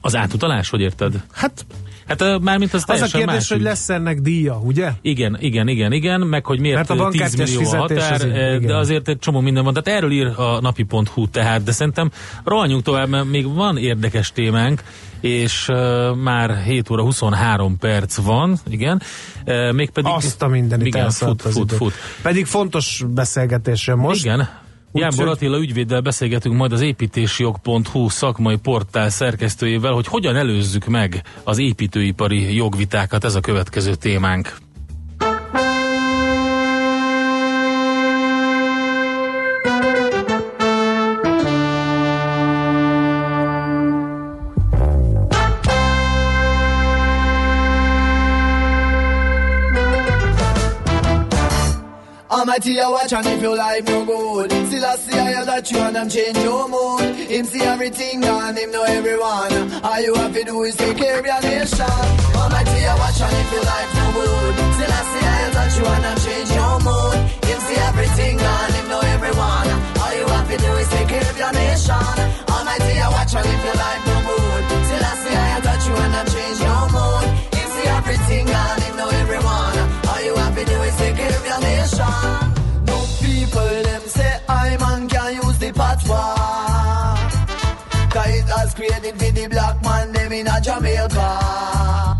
[0.00, 1.22] Az átutalás, hogy érted?
[1.32, 1.66] Hát
[2.08, 4.92] Hát mármint az az a kérdés, más hogy lesz ennek díja, ugye?
[5.02, 8.12] Igen, igen, igen, igen, meg hogy miért Mert a ö, 10 bankkártyás millió a határ,
[8.12, 8.66] az igen.
[8.66, 9.74] de azért egy csomó minden van.
[9.74, 12.10] Tehát erről ír a napi.hu tehát, de szerintem
[12.44, 14.82] rohanjunk tovább, mert még van érdekes témánk,
[15.20, 19.02] és uh, már 7 óra 23 perc van, igen.
[19.46, 20.10] Uh, mégpedig...
[20.14, 21.76] Azt a mindenit igen, fut, az fut, idő.
[21.76, 21.92] fut.
[22.22, 24.24] Pedig fontos beszélgetés jön most.
[24.24, 24.48] Igen.
[24.98, 30.86] Úgy Jámbor szó- Attila ügyvéddel beszélgetünk majd az építésjog.hu szakmai portál szerkesztőjével, hogy hogyan előzzük
[30.86, 34.56] meg az építőipari jogvitákat, ez a következő témánk.
[52.58, 55.78] Almighty, I watch and if your life no good Still I see I that you
[55.78, 59.54] and them change your mood Him see everything and him know everyone.
[59.86, 61.20] All you have to do is take care?
[61.20, 61.86] Of your nation.
[62.34, 65.86] Almighty, I watch and if your life no good Still I see I that you
[65.86, 69.68] and them change your mood Him see everything and him know everyone.
[70.02, 71.30] All you have to do is take care?
[71.30, 72.10] Of your nation.
[72.42, 75.94] Almighty, I watch and if your life no good Still I see I that you
[75.94, 78.67] and them change your mood Him see everything and
[81.60, 86.36] No people them say I man can use the patois.
[88.10, 92.18] Cause has created for the black man them in Jamaica.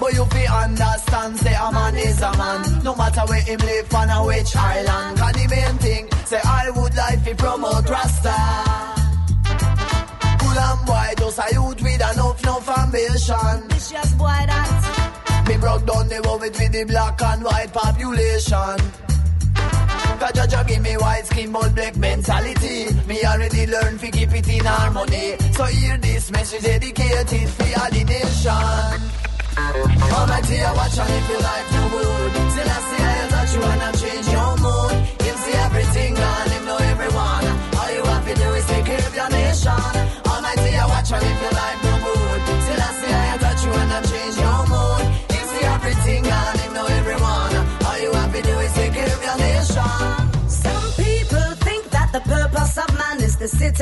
[0.00, 2.82] But you fi understand say a man is a man.
[2.82, 5.18] No matter where him live on a which island.
[5.18, 8.36] Cause the main thing say I would like fi promote Rasta.
[10.40, 13.68] Cool and boy, just a youth with enough, enough ambition.
[13.68, 15.01] Vicious boy that
[15.62, 18.78] broke down the world with the black and white population.
[20.18, 22.92] Cause Jaja give me white skin but black mentality.
[23.06, 25.36] Me already learned to keep it in harmony.
[25.52, 28.98] So hear this message dedicated for all the nation.
[30.18, 32.32] Almighty, I watch and if your life no good.
[32.52, 35.21] Still I see I touch you I change your mood.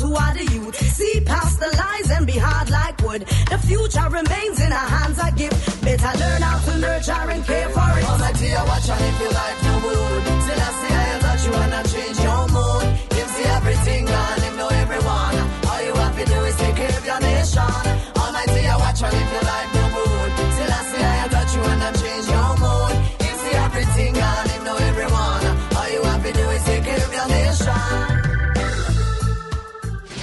[0.00, 0.76] Who are the youth.
[0.76, 3.22] See past the lies and be hard like wood.
[3.52, 5.18] The future remains in our hands.
[5.18, 5.52] I give.
[5.82, 8.04] Better learn how to nurture and care for it.
[8.04, 10.22] Almighty, I watch and if your life no wood.
[10.44, 10.89] Still I see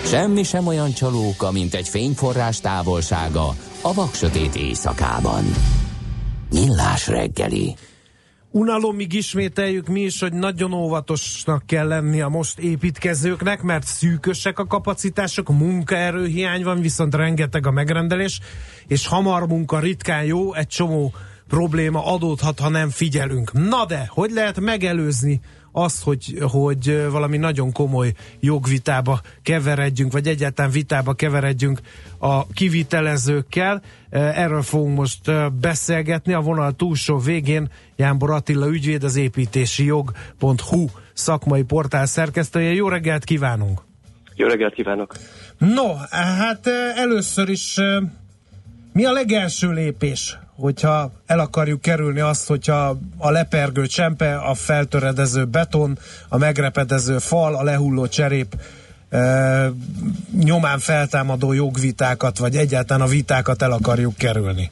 [0.08, 5.44] Semmi sem olyan csalóka, mint egy fényforrás távolsága a vaksötét éjszakában.
[6.52, 7.76] Millás reggeli.
[8.52, 14.68] Unalomig ismételjük mi is, hogy nagyon óvatosnak kell lenni a most építkezőknek, mert szűkösek a
[14.68, 18.40] kapacitások, munkaerőhiány van, viszont rengeteg a megrendelés,
[18.88, 21.14] és hamar munka ritkán jó, egy csomó
[21.48, 23.54] probléma adódhat, ha nem figyelünk.
[23.54, 25.42] Na de, hogy lehet megelőzni
[25.78, 31.80] azt, hogy, hogy valami nagyon komoly jogvitába keveredjünk, vagy egyáltalán vitába keveredjünk
[32.18, 33.82] a kivitelezőkkel.
[34.10, 36.34] Erről fogunk most beszélgetni.
[36.34, 42.74] A vonal túlsó végén Jánbor Attila ügyvéd, az építési jog.hu szakmai portál szerkesztője.
[42.74, 43.82] Jó reggelt kívánunk!
[44.36, 45.16] Jó reggelt kívánok!
[45.58, 47.76] No, hát először is
[48.94, 55.46] mi a legelső lépés, hogyha el akarjuk kerülni azt, hogyha a lepergő csempe, a feltöredező
[55.46, 55.98] beton,
[56.30, 58.56] a megrepedező fal, a lehulló cserép
[59.10, 59.72] e,
[60.44, 64.72] nyomán feltámadó jogvitákat, vagy egyáltalán a vitákat el akarjuk kerülni?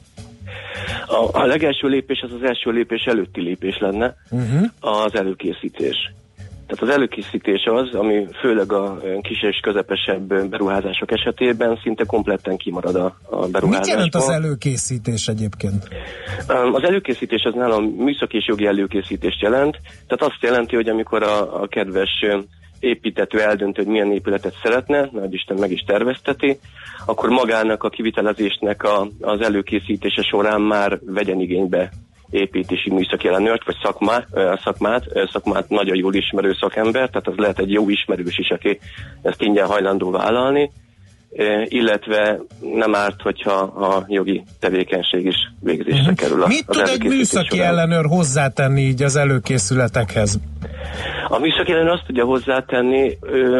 [1.06, 4.70] A, a legelső lépés az az első lépés előtti lépés lenne, uh-huh.
[4.80, 6.12] az előkészítés.
[6.66, 12.94] Tehát az előkészítés az, ami főleg a kis és közepesebb beruházások esetében szinte kompletten kimarad
[12.94, 13.68] a, a beruházásból.
[13.68, 15.88] Mit jelent az előkészítés egyébként?
[16.72, 19.80] Az előkészítés az nálam műszaki és jogi előkészítést jelent.
[20.06, 22.24] Tehát azt jelenti, hogy amikor a, a kedves
[22.80, 26.58] építető eldönt, hogy milyen épületet szeretne, nagy Isten meg is tervezteti,
[27.06, 31.90] akkor magának a kivitelezésnek a, az előkészítése során már vegyen igénybe
[32.30, 34.26] építési műszaki ellenőrt, vagy szakmát,
[34.64, 38.78] szakmát, szakmát nagyon jól ismerő szakember, tehát az lehet egy jó ismerős is, aki
[39.22, 40.70] ezt ingyen hajlandó vállalni,
[41.64, 42.38] illetve
[42.74, 46.16] nem árt, hogyha a jogi tevékenység is végzésre uh-huh.
[46.16, 46.42] kerül.
[46.42, 47.66] A, Mit tud egy műszaki során.
[47.66, 50.38] ellenőr hozzátenni így az előkészületekhez?
[51.28, 53.18] A műszaki ellenőr azt tudja hozzátenni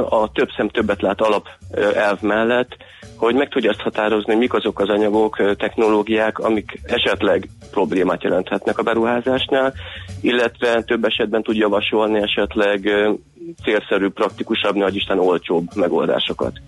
[0.09, 1.49] a több szem többet lát alap
[1.95, 2.77] elv mellett,
[3.17, 8.83] hogy meg tudja azt határozni, mik azok az anyagok, technológiák, amik esetleg problémát jelenthetnek a
[8.83, 9.75] beruházásnál,
[10.21, 12.91] illetve több esetben tud javasolni esetleg
[13.65, 16.61] célszerű, praktikusabb, nagy Isten olcsóbb megoldásokat.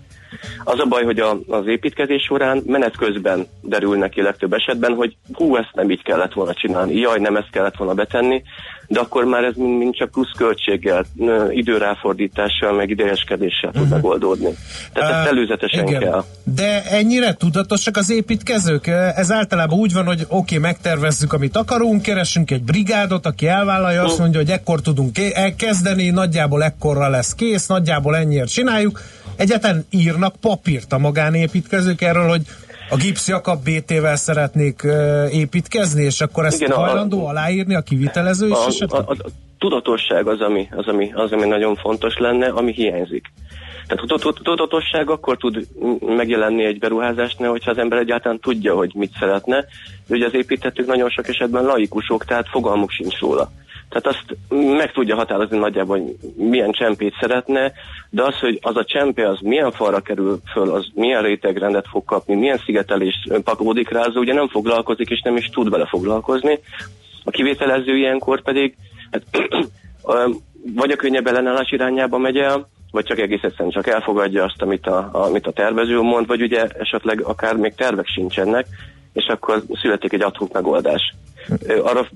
[0.63, 5.17] Az a baj, hogy a, az építkezés során menet közben derül neki legtöbb esetben, hogy
[5.33, 8.43] hú, ezt nem így kellett volna csinálni, jaj, nem ezt kellett volna betenni,
[8.87, 11.05] de akkor már ez mind, mind csak plusz költséggel,
[11.49, 13.95] időráfordítással, meg idegeskedéssel tud uh-huh.
[13.95, 14.55] megoldódni.
[14.93, 15.99] Tehát uh, ezt előzetesen igen.
[15.99, 16.23] kell.
[16.43, 18.87] De ennyire tudatosak az építkezők?
[19.15, 24.03] Ez általában úgy van, hogy oké, okay, megtervezzük, amit akarunk, keresünk egy brigádot, aki elvállalja,
[24.03, 29.01] azt mondja, hogy ekkor tudunk elkezdeni, nagyjából ekkorra lesz kész, nagyjából ennyiért csináljuk.
[29.35, 32.41] Egyáltalán írnak papírt a magánépítkezők erről, hogy
[32.89, 34.81] a Gips Jakab BT-vel szeretnék
[35.31, 39.29] építkezni, és akkor ezt Igen, hajlandó a, aláírni a kivitelező is a, a, a, a
[39.57, 43.31] tudatosság az ami, az, ami, az, ami nagyon fontos lenne, ami hiányzik.
[43.87, 45.67] Tehát tudatosság akkor tud
[45.99, 49.65] megjelenni egy beruházásnál, hogyha az ember egyáltalán tudja, hogy mit szeretne.
[50.07, 53.51] Ugye az építettük nagyon sok esetben laikusok, tehát fogalmuk sincs róla.
[53.89, 54.37] Tehát azt
[54.77, 57.71] meg tudja határozni nagyjából, hogy milyen csempét szeretne,
[58.09, 62.05] de az, hogy az a csempe az milyen falra kerül föl, az milyen rétegrendet fog
[62.05, 66.59] kapni, milyen szigetelés pakolódik rá, az ugye nem foglalkozik, és nem is tud vele foglalkozni.
[67.23, 68.75] A kivételező ilyenkor pedig
[69.11, 69.23] hát,
[70.75, 74.87] vagy a könnyebb ellenállás irányába megy el, vagy csak egész egyszerűen csak elfogadja azt, amit
[74.87, 78.65] a, amit a tervező mond, vagy ugye esetleg akár még tervek sincsenek,
[79.13, 81.13] és akkor születik egy adhok megoldás.
[81.83, 82.07] Arra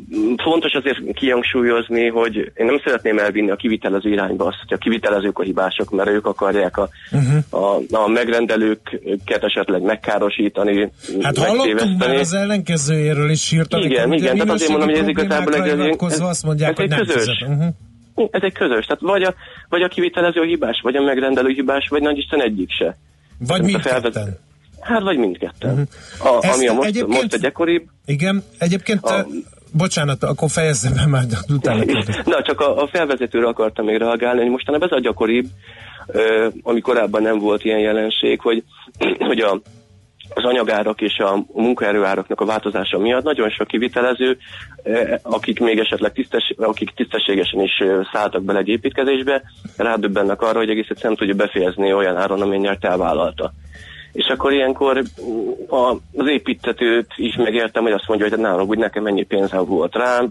[0.43, 5.39] fontos azért kihangsúlyozni, hogy én nem szeretném elvinni a kivitelező irányba azt, hogy a kivitelezők
[5.39, 7.63] a hibások, mert ők akarják a, uh-huh.
[7.63, 10.91] a, a megrendelőket esetleg megkárosítani,
[11.21, 13.83] Hát hallottunk már az ellenkezőjéről is írtak.
[13.83, 17.07] Igen, igen, tehát azért mondom, hogy ez igazából egy, ez, azt mondják, ez hogy egy
[17.07, 17.45] közös.
[17.47, 18.29] Uh-huh.
[18.31, 19.33] Ez egy közös, tehát vagy a,
[19.69, 22.97] vagy a kivitelező hibás, vagy a megrendelő hibás, vagy nagy Isten egyik se.
[23.39, 24.01] Vagy mindketten?
[24.01, 24.39] felvezet-
[24.83, 25.87] Hát, vagy mindketten.
[26.19, 29.25] A, Ezt ami a most, egyébként- most a gyakoribb, Igen, egyébként, A- a...
[29.71, 31.83] bocsánat, akkor fejezzem be már, utána.
[32.25, 35.45] Na, csak a, a felvezetőre akartam még reagálni, hogy mostanában ez a gyakoribb,
[36.07, 38.63] ö, ami korábban nem volt ilyen jelenség, hogy,
[39.29, 39.61] hogy a,
[40.35, 44.37] az anyagárak és a munkaerőáraknak a változása miatt nagyon sok kivitelező,
[45.21, 47.71] akik még esetleg tisztes, akik tisztességesen is
[48.13, 49.41] szálltak bele egy építkezésbe,
[49.77, 53.53] rádöbbennek arra, hogy egész egyszerűen tudja befejezni olyan áron, amennyire elvállalta.
[54.13, 55.03] És akkor ilyenkor
[56.15, 60.23] az építetőt is megértem, hogy azt mondja, hogy nálam úgy nekem ennyi pénzem volt rá,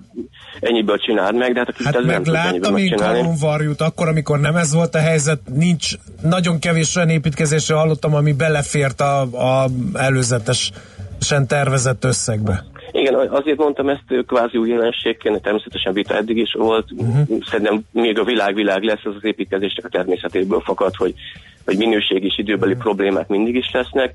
[0.61, 4.41] ennyiből csináld meg, de hát a Hát nem meg ennyiből láttam én kalomvarjút, akkor, amikor
[4.41, 5.91] nem ez volt a helyzet, nincs,
[6.23, 9.69] nagyon kevés olyan építkezésről hallottam, ami belefért a, a
[11.23, 12.65] előzetesen tervezett összegbe.
[12.93, 16.91] Igen, azért mondtam ezt kvázi új jelenségként, természetesen vita eddig is volt.
[16.93, 17.39] Uh-huh.
[17.51, 21.15] Szerintem még a világ-világ lesz, az az építkezésnek a természetéből fakad, hogy,
[21.65, 22.85] hogy minőség és időbeli uh-huh.
[22.85, 24.15] problémák mindig is lesznek.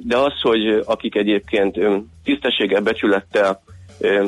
[0.00, 1.78] De az, hogy akik egyébként
[2.24, 3.62] tisztességgel, becsülettel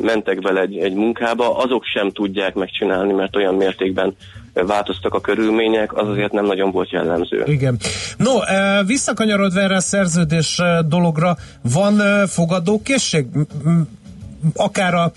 [0.03, 4.17] mentek vele egy, egy munkába, azok sem tudják megcsinálni, mert olyan mértékben
[4.53, 7.43] változtak a körülmények, az azért nem nagyon volt jellemző.
[7.47, 7.79] Igen.
[8.17, 8.33] No,
[8.87, 13.27] visszakanyarodva erre a szerződés dologra, van fogadókészség?
[14.55, 15.13] Akár a,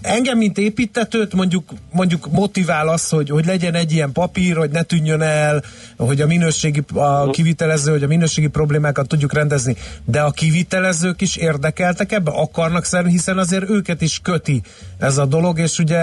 [0.00, 4.82] engem, mint építetőt mondjuk, mondjuk motivál az, hogy, hogy legyen egy ilyen papír, hogy ne
[4.82, 5.62] tűnjön el,
[5.96, 9.76] hogy a minőségi, a kivitelező, hogy a minőségi problémákat tudjuk rendezni.
[10.04, 12.30] De a kivitelezők is érdekeltek ebbe?
[12.30, 14.62] Akarnak szerni, hiszen azért őket is köti
[14.98, 15.98] ez a dolog, és ugye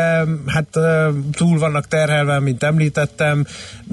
[0.45, 0.77] hát
[1.31, 3.45] túl vannak terhelve, mint említettem,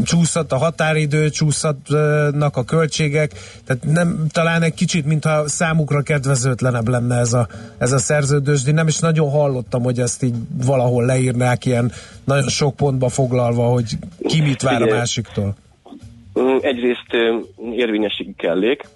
[0.05, 3.33] csúszott a határidő, csúszhatnak a költségek,
[3.65, 8.73] tehát nem, talán egy kicsit, mintha számukra kedvezőtlenebb lenne ez a, ez a szerződés, de
[8.77, 10.35] nem is nagyon hallottam, hogy ezt így
[10.67, 11.93] valahol leírnák ilyen
[12.25, 13.93] nagyon sok pontba foglalva, hogy
[14.27, 15.55] ki mit vár a másiktól.
[16.41, 17.37] Mm, Egyrészt ö,
[17.77, 18.89] érvényességi kellék,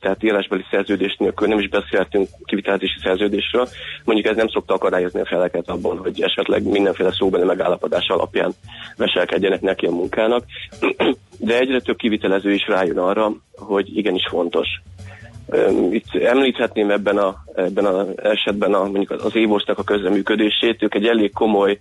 [0.00, 3.68] tehát írásbeli szerződés nélkül nem is beszéltünk kivitelezési szerződésről.
[4.04, 8.52] Mondjuk ez nem szokta akadályozni a feleket abban, hogy esetleg mindenféle szóbeli megállapodás alapján
[8.96, 10.44] veselkedjenek neki a munkának.
[11.38, 14.66] De egyre több kivitelező is rájön arra, hogy igenis fontos.
[15.90, 20.82] Itt említhetném ebben a, ebben az esetben a, mondjuk az évosznak a közreműködését.
[20.82, 21.78] Ők egy elég komoly,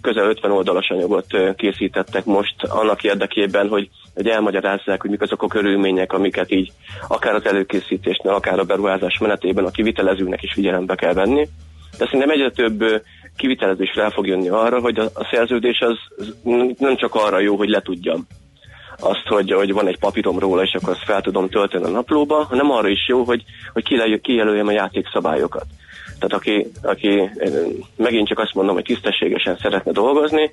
[0.00, 5.46] közel 50 oldalas anyagot készítettek most annak érdekében, hogy, hogy elmagyarázzák, hogy mik azok a
[5.46, 6.72] körülmények, amiket így
[7.08, 11.48] akár az előkészítésnél, akár a beruházás menetében a kivitelezőnek is figyelembe kell venni.
[11.98, 13.02] De szerintem egyre több
[13.78, 15.96] is rá fog jönni arra, hogy a, a szerződés az
[16.78, 18.26] nem csak arra jó, hogy letudjam
[19.00, 22.44] azt, hogy, hogy van egy papírom róla, és akkor azt fel tudom tölteni a naplóba,
[22.44, 25.66] hanem arra is jó, hogy, hogy kijelöl- kijelöljem a játékszabályokat.
[26.18, 27.30] Tehát aki, aki
[27.96, 30.50] megint csak azt mondom, hogy tisztességesen szeretne dolgozni,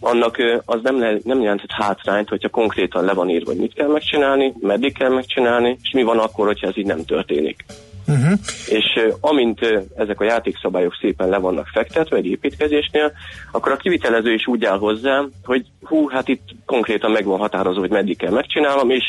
[0.00, 3.88] annak az nem, le, nem jelentett hátrányt, hogyha konkrétan le van írva, hogy mit kell
[3.88, 7.64] megcsinálni, meddig kell megcsinálni, és mi van akkor, hogyha ez így nem történik.
[8.06, 8.32] Uh-huh.
[8.66, 9.60] És amint
[9.96, 13.12] ezek a játékszabályok szépen le vannak fektetve egy építkezésnél,
[13.52, 17.80] akkor a kivitelező is úgy áll hozzá, hogy hú, hát itt konkrétan meg van határozó,
[17.80, 19.04] hogy meddig kell megcsinálnom, és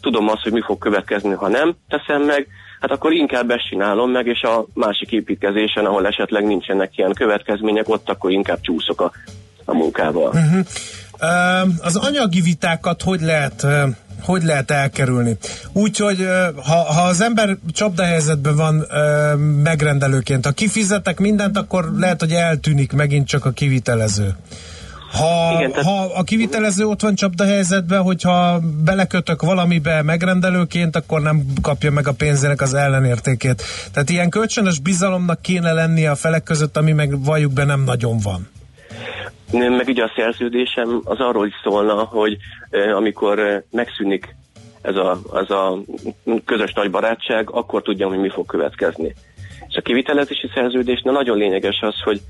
[0.00, 2.46] tudom azt, hogy mi fog következni, ha nem teszem meg,
[2.80, 7.88] hát akkor inkább ezt csinálom meg, és a másik építkezésen, ahol esetleg nincsenek ilyen következmények,
[7.88, 9.12] ott akkor inkább csúszok a,
[9.64, 10.28] a munkával.
[10.28, 10.66] Uh-huh.
[11.20, 13.66] Uh, az anyagi vitákat hogy lehet
[14.24, 15.36] hogy lehet elkerülni?
[15.72, 16.28] Úgyhogy
[16.64, 18.86] ha, ha az ember csapdahelyzetben van
[19.62, 24.36] megrendelőként, ha kifizetek mindent, akkor lehet, hogy eltűnik megint csak a kivitelező.
[25.12, 31.42] Ha, Igen, tehát- ha a kivitelező ott van csapdahelyzetben, hogyha belekötök valamibe megrendelőként, akkor nem
[31.62, 33.62] kapja meg a pénzének az ellenértékét.
[33.92, 38.18] Tehát ilyen kölcsönös bizalomnak kéne lennie a felek között, ami meg valljuk be nem nagyon
[38.18, 38.48] van.
[39.54, 42.36] Meg ugye a szerződésem az arról is szólna, hogy
[42.94, 44.34] amikor megszűnik
[44.82, 45.78] ez a, az a
[46.44, 49.14] közös nagy barátság, akkor tudjam, hogy mi fog következni.
[49.68, 52.20] És a kivitelezési szerződésnél nagyon lényeges az, hogy,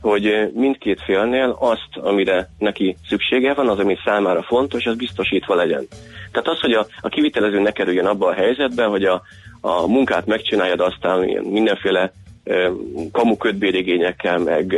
[0.00, 5.86] hogy mindkét félnél azt, amire neki szüksége van, az, ami számára fontos, az biztosítva legyen.
[6.32, 9.22] Tehát az, hogy a, a kivitelező ne kerüljön abba a helyzetbe, hogy a,
[9.60, 12.12] a munkát megcsinálja, de aztán mindenféle
[12.48, 12.70] ö,
[13.12, 14.76] kamu kötbérigényekkel, meg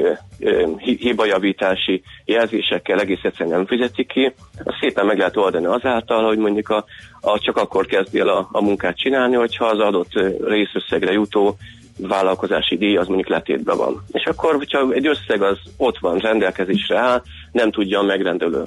[0.78, 4.32] hibajavítási jelzésekkel egész egyszerűen nem fizetik ki.
[4.64, 6.84] Azt szépen meg lehet oldani azáltal, hogy mondjuk a,
[7.20, 10.12] a csak akkor kezdi el a, a munkát csinálni, hogyha az adott
[10.44, 11.56] részösszegre jutó
[11.98, 14.04] vállalkozási díj az mondjuk letétben van.
[14.12, 18.62] És akkor, hogyha egy összeg az ott van, rendelkezésre áll, nem tudja a megrendelő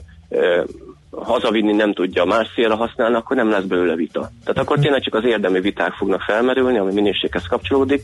[1.16, 4.30] hazavinni, nem tudja más célra használni, akkor nem lesz belőle vita.
[4.46, 8.04] Tehát akkor tényleg csak az érdemi viták fognak felmerülni, ami minőséghez kapcsolódik,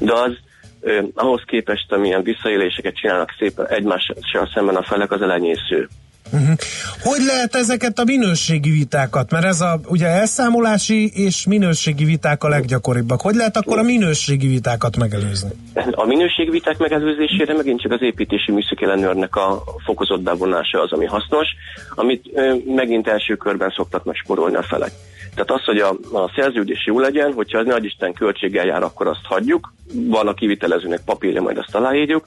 [0.00, 0.32] de az
[0.80, 5.88] ö, ahhoz képest, amilyen visszaéléseket csinálnak szépen egymással szemben a felek, az elenyésző.
[6.32, 6.56] Uh-huh.
[7.02, 9.30] Hogy lehet ezeket a minőségi vitákat?
[9.30, 13.20] Mert ez a ugye elszámolási és minőségi viták a leggyakoribbak.
[13.20, 15.50] Hogy lehet akkor a minőségi vitákat megelőzni?
[15.90, 21.06] A minőségi viták megelőzésére megint csak az építési műszaki ellenőrnek a fokozott bevonása az, ami
[21.06, 21.48] hasznos,
[21.94, 22.30] amit
[22.74, 24.90] megint első körben szoktak megsporolni a felek.
[25.34, 29.06] Tehát az, hogy a, a szerződés jó legyen, hogyha az nagy Isten költséggel jár, akkor
[29.06, 32.26] azt hagyjuk, van a kivitelezőnek papírja, majd azt aláírjuk,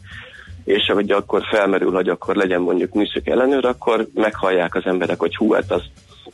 [0.63, 5.35] és hogy akkor felmerül, hogy akkor legyen mondjuk műszaki ellenőr, akkor meghallják az emberek, hogy
[5.35, 5.81] hú, hát az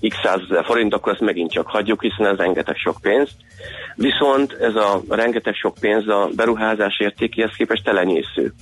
[0.07, 3.29] x százezer forint, akkor azt megint csak hagyjuk, hiszen ez rengeteg sok pénz.
[3.95, 8.53] Viszont ez a rengeteg sok pénz a beruházás értékéhez képest telenyésző.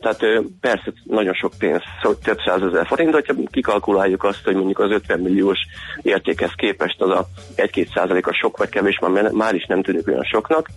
[0.00, 0.24] Tehát
[0.60, 5.20] persze nagyon sok pénz, szóval több százezer forint, hogyha kikalkuláljuk azt, hogy mondjuk az 50
[5.20, 5.58] milliós
[6.02, 7.26] értékhez képest az a
[7.56, 10.68] 1-2 százaléka sok vagy kevés, már, már is nem tűnik olyan soknak,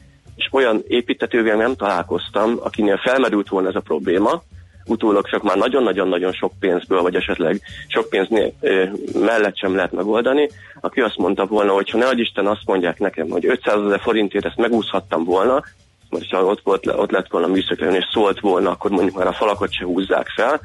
[0.54, 4.44] olyan építetővel nem találkoztam, akinél felmerült volna ez a probléma,
[4.86, 8.84] utólag csak már nagyon-nagyon-nagyon sok pénzből, vagy esetleg sok pénznél ö,
[9.20, 10.50] mellett sem lehet megoldani,
[10.82, 14.46] aki azt mondta volna, hogy ha ne Isten azt mondják nekem, hogy 500 ezer forintért
[14.46, 15.64] ezt megúszhattam volna,
[16.10, 19.34] vagy ha ott, volt, ott lett volna műszakleven és szólt volna, akkor mondjuk már a
[19.34, 20.62] falakat se húzzák fel,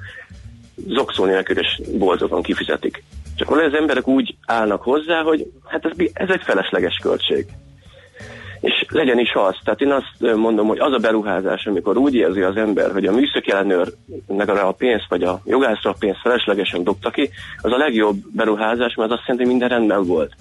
[0.87, 3.03] zokszó nélkül és boldogan kifizetik.
[3.37, 7.47] Csak az emberek úgy állnak hozzá, hogy hát ez, ez egy felesleges költség
[8.61, 9.57] és legyen is az.
[9.65, 13.13] Tehát én azt mondom, hogy az a beruházás, amikor úgy érzi az ember, hogy a
[13.13, 17.31] műszaki ellenőrnek a pénzt, vagy a jogászra a pénzt feleslegesen dobta ki,
[17.61, 20.33] az a legjobb beruházás, mert az azt jelenti, hogy minden rendben volt.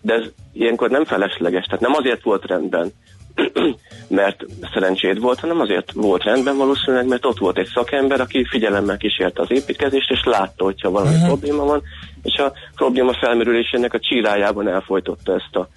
[0.00, 2.92] De ez ilyenkor nem felesleges, tehát nem azért volt rendben,
[4.08, 8.96] mert szerencséd volt, hanem azért volt rendben valószínűleg, mert ott volt egy szakember, aki figyelemmel
[8.96, 11.26] kísérte az építkezést, és látta, hogyha valami uh-huh.
[11.26, 11.82] probléma van,
[12.22, 15.68] és a probléma felmerülésének a csírájában elfolytotta ezt a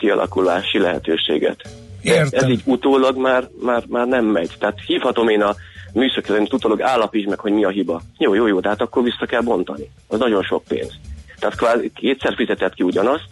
[0.00, 1.62] kialakulási lehetőséget.
[2.02, 2.44] Értem.
[2.44, 4.50] Ez így utólag már, már, már nem megy.
[4.58, 5.54] Tehát hívhatom én a
[5.92, 8.00] műszaki utólag állapíts meg, hogy mi a hiba.
[8.18, 9.90] Jó, jó, jó, tehát akkor vissza kell bontani.
[10.08, 10.92] Az nagyon sok pénz.
[11.38, 13.28] Tehát kvázi kétszer fizetett ki ugyanazt,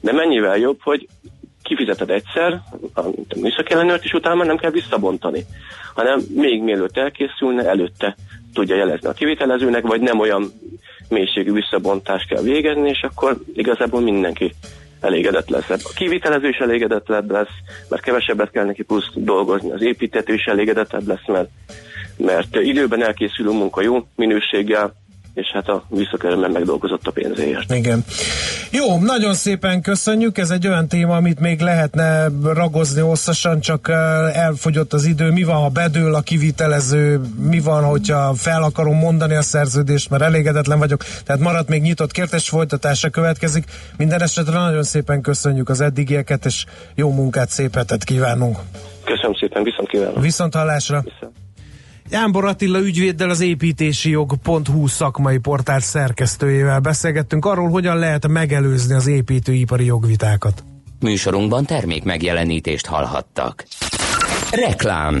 [0.00, 1.08] de mennyivel jobb, hogy
[1.62, 2.60] kifizeted egyszer
[2.94, 3.02] a
[3.36, 5.44] műszaki ellenőrt, és utána már nem kell visszabontani,
[5.94, 8.16] hanem még mielőtt elkészülne, előtte
[8.54, 10.52] tudja jelezni a kivitelezőnek, vagy nem olyan
[11.08, 14.52] mélységű visszabontást kell végezni, és akkor igazából mindenki
[15.00, 15.70] elégedett lesz.
[15.70, 17.54] A kivitelező is elégedettebb lesz,
[17.88, 19.70] mert kevesebbet kell neki plusz dolgozni.
[19.70, 21.48] Az építető is elégedettebb lesz, mert,
[22.16, 24.94] mert időben elkészülő munka jó minőséggel,
[25.34, 27.74] és hát a visszakerülben megdolgozott a pénzéért.
[27.74, 28.04] Igen.
[28.70, 33.88] Jó, nagyon szépen köszönjük, ez egy olyan téma, amit még lehetne ragozni hosszasan, csak
[34.32, 35.30] elfogyott az idő.
[35.30, 40.22] Mi van, ha bedől a kivitelező, mi van, hogyha fel akarom mondani a szerződést, mert
[40.22, 43.64] elégedetlen vagyok, tehát maradt még nyitott kérdés, folytatása következik.
[43.96, 46.64] Minden esetre nagyon szépen köszönjük az eddigieket, és
[46.94, 48.58] jó munkát, szép hetet kívánunk.
[49.04, 50.22] Köszönöm szépen, viszont kívánok.
[50.22, 51.00] Viszont hallásra.
[51.04, 51.39] Viszont.
[52.10, 59.06] Jánbor Attila ügyvéddel az építési jog.hu szakmai portál szerkesztőjével beszélgettünk arról, hogyan lehet megelőzni az
[59.06, 60.64] építőipari jogvitákat.
[61.00, 63.64] Műsorunkban termék megjelenítést hallhattak.
[64.50, 65.20] Reklám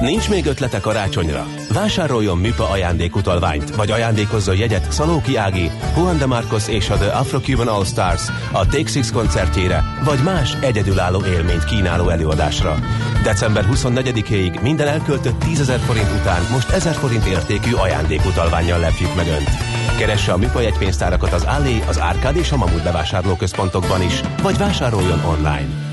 [0.00, 1.46] Nincs még ötlete karácsonyra?
[1.72, 7.68] Vásároljon MIPA ajándékutalványt, vagy ajándékozzon jegyet Szalóki Ági, Juan de Marcos és a The Afro-Cuban
[7.68, 12.78] All Stars a Take Six koncertjére, vagy más egyedülálló élményt kínáló előadásra.
[13.22, 19.50] December 24-ig minden elköltött 10 forint után most 1000 forint értékű ajándékutalványjal lepjük meg Önt.
[19.98, 25.24] Keresse a MIPA jegypénztárakat az Allé, az Árkád és a Mamut bevásárlóközpontokban is, vagy vásároljon
[25.24, 25.91] online.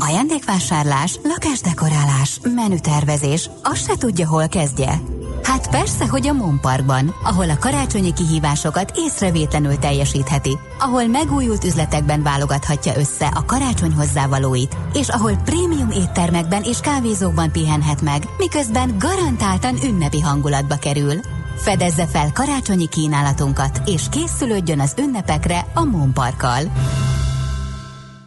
[0.00, 5.00] Ajándékvásárlás, lakásdekorálás, menütervezés, azt se tudja, hol kezdje.
[5.42, 12.92] Hát persze, hogy a Monparkban, ahol a karácsonyi kihívásokat észrevétlenül teljesítheti, ahol megújult üzletekben válogathatja
[12.96, 20.20] össze a karácsony hozzávalóit, és ahol prémium éttermekben és kávézókban pihenhet meg, miközben garantáltan ünnepi
[20.20, 21.14] hangulatba kerül.
[21.56, 26.62] Fedezze fel karácsonyi kínálatunkat, és készülődjön az ünnepekre a Monparkkal.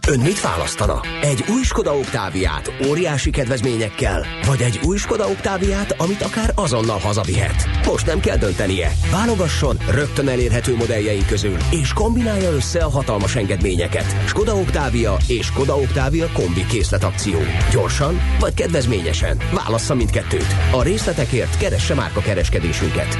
[0.07, 0.99] Ön mit választana?
[1.21, 7.85] Egy új Skoda Octaviát óriási kedvezményekkel, vagy egy új Skoda Octaviát, amit akár azonnal hazavihet?
[7.85, 8.91] Most nem kell döntenie.
[9.11, 14.27] Válogasson rögtön elérhető modelljeink közül, és kombinálja össze a hatalmas engedményeket.
[14.27, 17.39] Skoda Octavia és Skoda Octavia kombi készletakció.
[17.71, 19.37] Gyorsan vagy kedvezményesen.
[19.53, 20.55] Válassza mindkettőt.
[20.71, 23.17] A részletekért keresse márka kereskedésünket.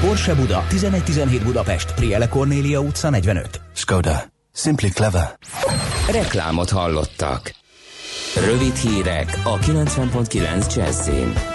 [0.00, 3.60] Porsche Buda, 1117 Budapest, Priele Cornélia utca 45.
[3.74, 4.33] Skoda.
[4.56, 5.38] Simply clever.
[6.10, 7.54] Reklámot hallottak.
[8.34, 11.53] Rövid hírek a 90.9 Jazzin.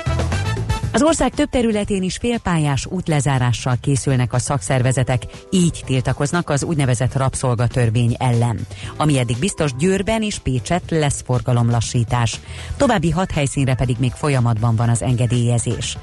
[0.91, 8.15] Az ország több területén is félpályás útlezárással készülnek a szakszervezetek, így tiltakoznak az úgynevezett rabszolgatörvény
[8.19, 8.59] ellen.
[8.97, 12.39] Ami eddig biztos Győrben és Pécset lesz forgalomlassítás.
[12.77, 15.97] További hat helyszínre pedig még folyamatban van az engedélyezés.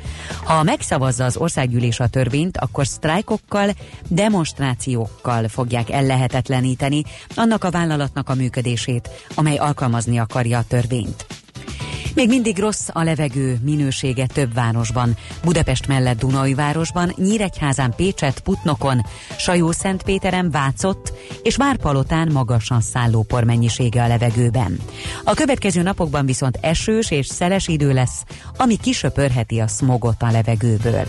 [0.44, 3.70] Ha megszavazza az országgyűlés a törvényt, akkor sztrájkokkal,
[4.08, 7.02] demonstrációkkal fogják ellehetetleníteni
[7.34, 11.26] annak a vállalatnak a működését, amely alkalmazni akarja a törvényt.
[12.16, 15.16] Még mindig rossz a levegő minősége több városban.
[15.44, 19.00] Budapest mellett Dunajvárosban, Nyíregyházán, Pécset, Putnokon,
[19.38, 21.12] Sajó-Szentpéteren, Vácott
[21.42, 24.78] és Várpalotán magasan szálló por mennyisége a levegőben.
[25.24, 28.24] A következő napokban viszont esős és szeles idő lesz,
[28.56, 31.04] ami kisöpörheti a smogot a levegőből.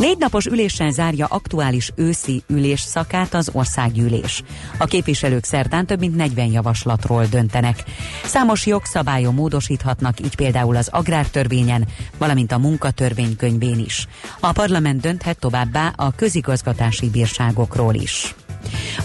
[0.00, 4.42] Négy napos ülésen zárja aktuális őszi ülés szakát az országgyűlés.
[4.78, 7.84] A képviselők szerdán több mint 40 javaslatról döntenek.
[8.24, 11.86] Számos jogszabályon módosíthatnak, így például az agrártörvényen,
[12.18, 14.06] valamint a munkatörvénykönyvén is.
[14.40, 18.34] A parlament dönthet továbbá a közigazgatási bírságokról is.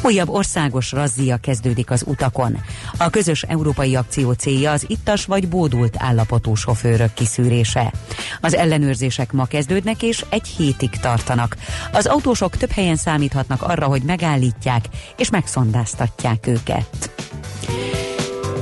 [0.02, 2.58] Újabb országos razzia kezdődik az utakon.
[2.98, 7.94] A közös európai akció célja az ittas vagy bódult állapotú sofőrök kiszűrése.
[8.42, 11.56] Az ellenőrzések ma kezdődnek és egy hétig tartanak.
[11.92, 14.86] Az autósok több helyen számíthatnak arra, hogy megállítják
[15.18, 17.10] és megszondáztatják őket.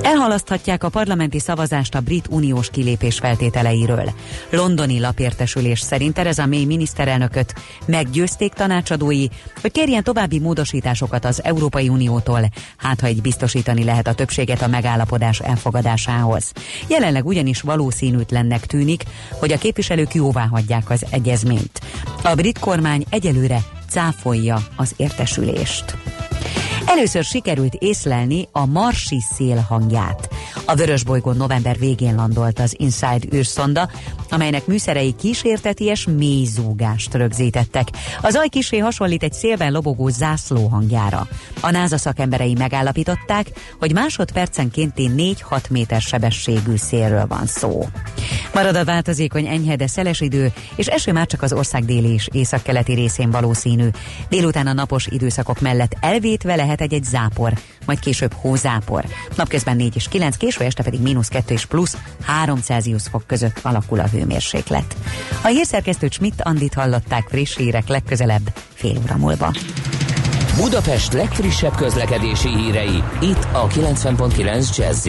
[0.04, 4.12] Elhalaszthatják a parlamenti szavazást a brit uniós kilépés feltételeiről.
[4.50, 7.54] Londoni lapértesülés szerint Tereza May miniszterelnököt
[7.86, 9.26] meggyőzték tanácsadói,
[9.62, 14.68] hogy kérjen további módosításokat az Európai Uniótól, hát ha így biztosítani lehet a többséget a
[14.68, 16.52] megállapodás elfogadásához.
[16.88, 19.04] Jelenleg ugyanis valószínűtlennek tűnik,
[19.40, 21.80] hogy a képviselők jóvá hagyják az egyezményt.
[22.24, 25.98] A brit kormány egyelőre cáfolja az értesülést.
[26.96, 30.30] Először sikerült észlelni a marsi szél hangját.
[30.66, 33.90] A Vörösbolygón november végén landolt az Inside űrszonda,
[34.30, 37.88] amelynek műszerei kísérteties mély zúgást rögzítettek.
[38.22, 41.28] Az aj kisé hasonlít egy szélben lobogó zászló hangjára.
[41.62, 43.48] A NASA szakemberei megállapították,
[43.80, 47.86] hogy másodpercenkénti 4-6 méter sebességű szélről van szó.
[48.54, 52.28] Marad a változékony enyhe, de szeles idő, és eső már csak az ország déli és
[52.32, 53.88] északkeleti részén valószínű.
[54.30, 57.54] Délután a napos időszakok mellett elvétve lehet egy-egy zápor,
[57.86, 59.06] majd később hózápor.
[59.36, 63.60] Napközben 4 és 9, késő este pedig mínusz 2 és plusz 3 Celsius fok között
[63.62, 64.96] alakul a hőmérséklet.
[65.44, 69.54] A hírszerkesztő Schmidt Andit hallották friss hírek legközelebb fél óra múlva.
[70.56, 75.08] Budapest legfrissebb közlekedési hírei itt a 90.9 jazz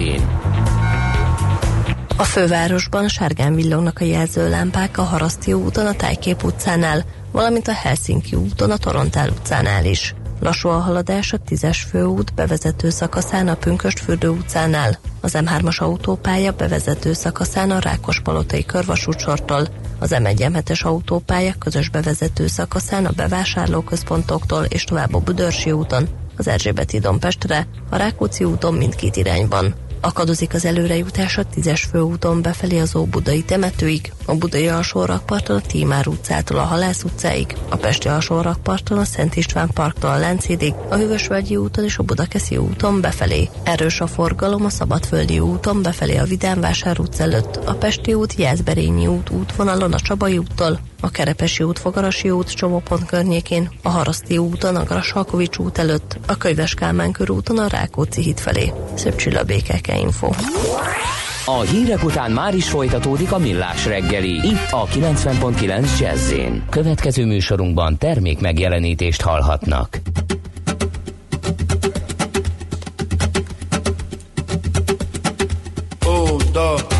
[2.17, 8.37] a fővárosban sárgán villognak a jelzőlámpák a Haraszti úton, a Tájkép utcánál, valamint a Helsinki
[8.37, 10.15] úton, a Torontál utcánál is.
[10.45, 17.13] Lassú a haladás a 10-es főút bevezető szakaszán a Pünköstfürdő utcánál, az M3-as autópálya bevezető
[17.13, 19.67] szakaszán a Rákospalotai körvasútsortól,
[19.99, 26.99] az M1 autópálya közös bevezető szakaszán a bevásárlóközpontoktól és tovább a Budörsi úton, az Erzsébeti
[26.99, 29.75] Dompestre, a Rákóczi úton mindkét irányban.
[30.05, 36.07] Akadozik az előrejutás a tízes főúton befelé az Óbudai temetőig, a Budai alsórakparton a Tímár
[36.07, 41.57] utcától a Halász utcáig, a Pesti alsórakparton a Szent István parktól a Lánchídig, a Hűvösvölgyi
[41.57, 43.49] úton és a Budakeszi úton befelé.
[43.63, 49.07] Erős a forgalom a Szabadföldi úton befelé a Vidánvásár utca előtt, a Pesti út Jászberényi
[49.07, 54.77] út útvonalon a Csabai úttól, a Kerepesi út, Fogarasi út csomópont környékén, a Haraszti úton,
[54.77, 58.73] a Grassalkovics út előtt, a Könyves Kálmán körúton a Rákóczi híd felé.
[58.95, 60.31] Szép csilla békeke info.
[61.47, 66.33] A hírek után már is folytatódik a millás reggeli, itt a 90.9 jazz
[66.71, 70.01] Következő műsorunkban termék megjelenítést hallhatnak.
[76.07, 76.94] Oh, dog.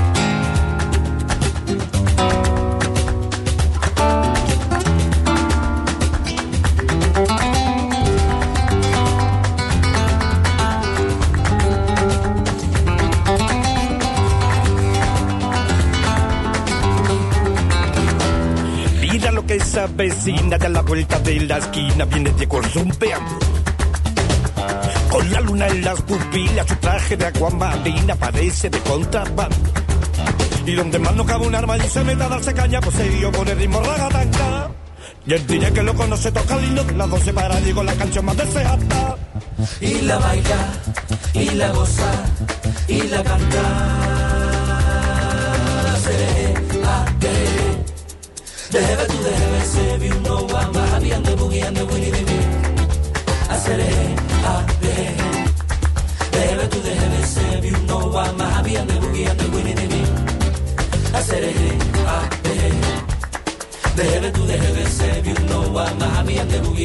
[19.95, 23.39] Vecina de la vuelta de la esquina viene Diego zumbeando.
[25.11, 29.57] Con la luna en las pupilas, su traje de marina parece de contrabando.
[30.67, 33.09] Y donde más no cabe un arma y se meta a darse caña, pues se
[33.09, 34.71] dio con el ritmo ragatanga.
[35.27, 37.95] Y el día que lo conoce toca lindo, de las dos se para, digo la
[37.95, 39.17] canción más deseada.
[39.81, 40.73] Y la baila,
[41.33, 42.25] y la goza,
[42.89, 44.14] y la canta.
[48.75, 52.11] Debe to the heaven, save you know I'm happy and the boogie and the winnie
[52.11, 52.39] the me.
[53.49, 54.17] I said, hey,
[54.51, 55.15] ah, hey.
[56.35, 59.75] Debe to the heaven, save you know I'm happy and the boogie and the winnie
[59.75, 60.03] the me.
[61.15, 61.79] I said, hey,
[62.15, 62.71] ah, hey.
[63.95, 66.85] Debe to the heaven, save you know I'm happy and the winnie.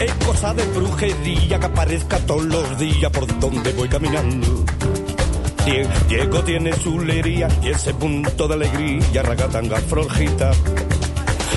[0.00, 4.64] Es cosa de brujería que aparezca todos los días por donde voy caminando
[5.66, 7.00] Die- Diego tiene su
[7.62, 10.50] y ese punto de alegría, ragatanga florjita.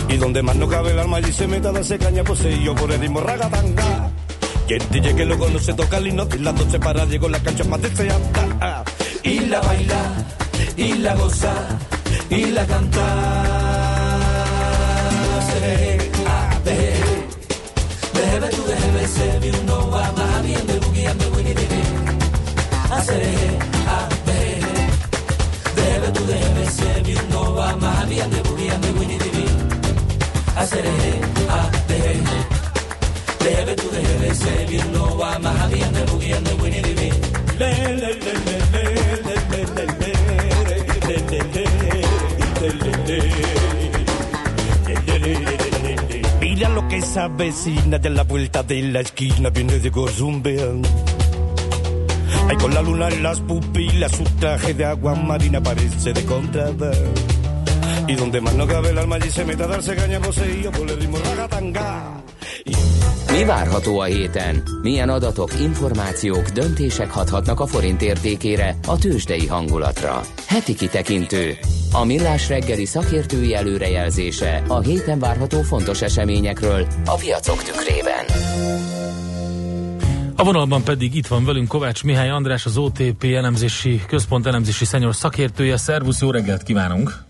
[0.10, 2.92] Y donde más no cabe el alma y se meta darse caña, pues yo por
[2.92, 4.10] el ritmo ragatanga.
[4.70, 7.64] Y el DJ que lo conoce toca el y las doce para llegó la cancha
[7.66, 8.84] más deseada.
[9.24, 10.26] Y la baila,
[10.78, 11.54] y la goza,
[12.30, 13.04] y la canta.
[18.14, 21.20] Debe tú, debe ser, you know I'm happy and the boogie and
[26.12, 29.30] debe tú, debe ser, you know I'm happy and the boogie and the winnie the
[29.30, 29.50] bee.
[30.56, 30.90] Ah, seré,
[31.50, 32.14] ah, debe,
[33.44, 36.94] debe tú, debe ser, you know I'm happy and the boogie and the winnie the
[36.96, 37.12] bee.
[37.60, 38.84] Le, le, le, le, le,
[39.26, 40.14] le, le, le, le, le,
[41.08, 41.92] le, le, le,
[42.64, 43.38] le, le, le.
[46.40, 50.90] Mira lo que esa vecina de la vuelta de la esquina viene de gozumbeando.
[52.50, 56.92] Ay, con la luna en las pupilas, su traje de agua marina parece de contrada.
[58.08, 60.90] Y donde más no cabe el alma allí se mete a darse caña poseído por
[60.90, 62.24] el ritmo ragatanga.
[63.32, 64.64] Mi várható a héten?
[64.82, 70.22] Milyen adatok, információk, döntések hathatnak a forint értékére, a tőzsdei hangulatra?
[70.48, 71.58] Heti kitekintő.
[71.92, 78.26] A millás reggeli szakértői előrejelzése a héten várható fontos eseményekről a piacok tükrében.
[80.40, 85.16] A vonalban pedig itt van velünk Kovács Mihály András, az OTP elemzési központ elemzési szenyor
[85.16, 85.78] szakértője.
[85.78, 87.26] Szervusz, jó reggelt kívánunk!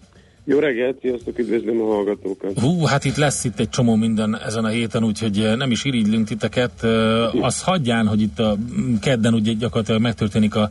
[0.45, 2.59] Jó reggelt, sziasztok, üdvözlöm a hallgatókat.
[2.59, 5.83] Hú, hát itt lesz itt egy csomó minden ezen a héten, úgyhogy eh, nem is
[5.83, 6.83] irigylünk titeket.
[6.83, 10.69] Eh, Az hagyján, hogy itt a mm, kedden ugye gyakorlatilag megtörténik a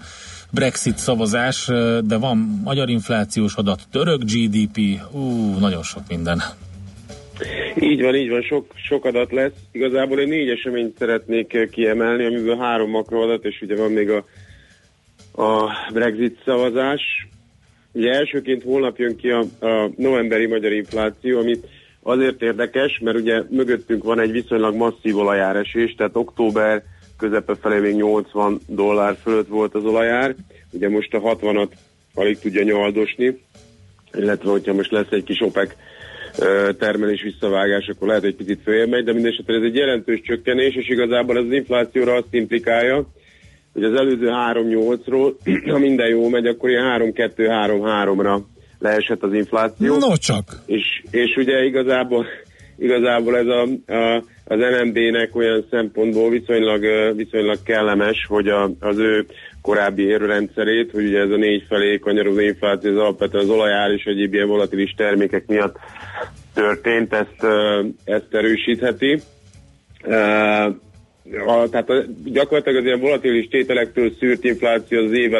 [0.50, 5.20] Brexit szavazás, eh, de van magyar inflációs adat, török GDP, ú,
[5.58, 6.42] nagyon sok minden.
[7.80, 9.52] Így van, így van, sok, sok adat lesz.
[9.72, 14.24] Igazából én négy eseményt szeretnék kiemelni, amiből három makroadat, és ugye van még a,
[15.42, 17.28] a Brexit szavazás.
[17.92, 21.66] Ugye elsőként holnap jön ki a, a novemberi magyar infláció, amit
[22.02, 26.82] azért érdekes, mert ugye mögöttünk van egy viszonylag masszív olajáresés, tehát október
[27.18, 30.34] közepe felé még 80 dollár fölött volt az olajár,
[30.72, 31.68] ugye most a 60-at
[32.14, 33.42] alig tudja nyaldosni,
[34.12, 35.72] illetve hogyha most lesz egy kis OPEC
[36.78, 40.88] termelés visszavágás, akkor lehet, hogy picit följebb megy, de mindenesetre ez egy jelentős csökkenés, és
[40.88, 43.06] igazából ez az inflációra azt implikálja,
[43.72, 45.34] hogy az előző 3-8-ról,
[45.72, 48.40] ha minden jó megy, akkor ilyen 3-2-3-3-ra
[48.78, 49.98] leesett az infláció.
[49.98, 50.44] No csak.
[50.66, 52.26] És, és ugye igazából,
[52.78, 56.84] igazából ez a, a, az NMB-nek olyan szempontból viszonylag,
[57.16, 59.26] viszonylag kellemes, hogy a, az ő
[59.66, 64.04] korábbi érrendszerét, hogy ugye ez a négy felé kanyarodó infláció, az alapvetően az olajár és
[64.04, 65.76] egyéb ilyen volatilis termékek miatt
[66.54, 67.46] történt, ezt,
[68.04, 69.20] ezt erősítheti.
[71.46, 75.32] A, tehát a, gyakorlatilag az ilyen volatilis tételektől szűrt infláció az év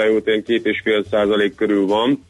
[0.47, 2.25] és fél százalék körül van.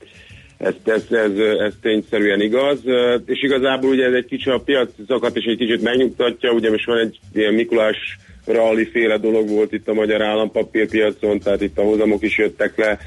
[0.58, 2.78] Ez, ez, ez, ez tényszerűen igaz,
[3.26, 6.98] és igazából ugye ez egy kicsit a piacokat is egy kicsit megnyugtatja, ugye most van
[6.98, 12.22] egy ilyen Mikulás rally féle dolog volt itt a magyar állampapírpiacon, tehát itt a hozamok
[12.22, 12.98] is jöttek le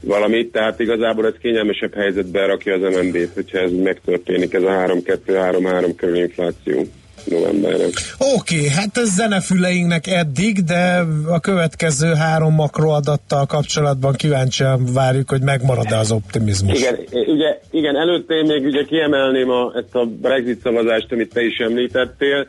[0.00, 5.92] valamit, tehát igazából ez kényelmesebb helyzetbe rakja az MNB-t, hogyha ez megtörténik, ez a 3-2-3-3
[5.96, 6.86] körül infláció
[7.24, 7.84] novemberre.
[8.18, 15.42] Oké, okay, hát ez zenefüleinknek eddig, de a következő három makroadattal kapcsolatban kíváncsian várjuk, hogy
[15.42, 16.78] megmarad-e az optimizmus.
[16.78, 21.42] Igen, ugye, igen, előtte én még ugye kiemelném a, ezt a Brexit szavazást, amit te
[21.42, 22.46] is említettél.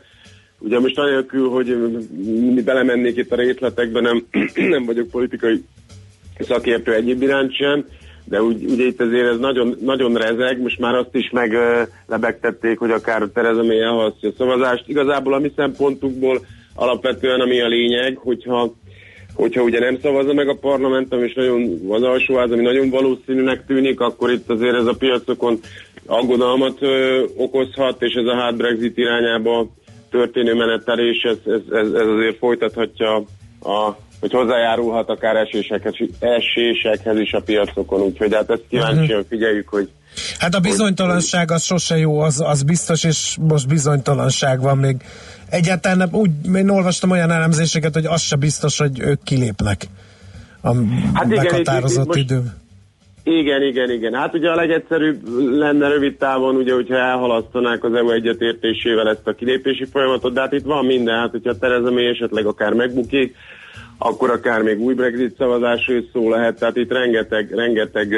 [0.58, 1.66] Ugye most anélkül, hogy
[2.54, 4.26] mi belemennék itt a részletekbe, nem,
[4.74, 5.64] nem vagyok politikai
[6.38, 7.86] szakértő egyéb iránt sem,
[8.24, 12.90] de úgy, ugye itt azért ez nagyon, nagyon rezeg, most már azt is meglebegtették, hogy
[12.90, 14.84] akár Tereza May elhalasztja a szavazást.
[14.86, 16.40] Igazából a mi szempontunkból
[16.74, 18.72] alapvetően ami a lényeg, hogyha
[19.34, 23.66] hogyha ugye nem szavazza meg a parlament, ami is nagyon az alsóház, ami nagyon valószínűnek
[23.66, 25.58] tűnik, akkor itt azért ez a piacokon
[26.06, 29.66] aggodalmat ö, okozhat, és ez a hard Brexit irányába
[30.10, 33.16] történő menetelés, ez, ez, ez, ez azért folytathatja
[33.62, 39.88] a hogy hozzájárulhat akár esésekhez, esésekhez is a piacokon, úgyhogy hát ezt kíváncsian figyeljük, hogy
[40.38, 44.96] Hát a bizonytalanság az sose jó, az, az biztos, és most bizonytalanság van még.
[45.50, 49.86] Egyáltalán nem, úgy, én olvastam olyan elemzéseket, hogy az se biztos, hogy ők kilépnek
[50.62, 50.74] a
[51.14, 52.60] Hát igen, meghatározott itt- itt most-.
[53.24, 54.14] Igen, igen, igen.
[54.14, 55.20] Hát ugye a legegyszerűbb
[55.58, 60.52] lenne rövid távon, ugye, hogyha elhalasztanák az EU egyetértésével ezt a kilépési folyamatot, de hát
[60.52, 63.36] itt van minden, hát hogyha Tereza May esetleg akár megbukik,
[64.02, 68.14] akkor akár még új Brexit szavazásról is szó lehet, tehát itt rengeteg, rengeteg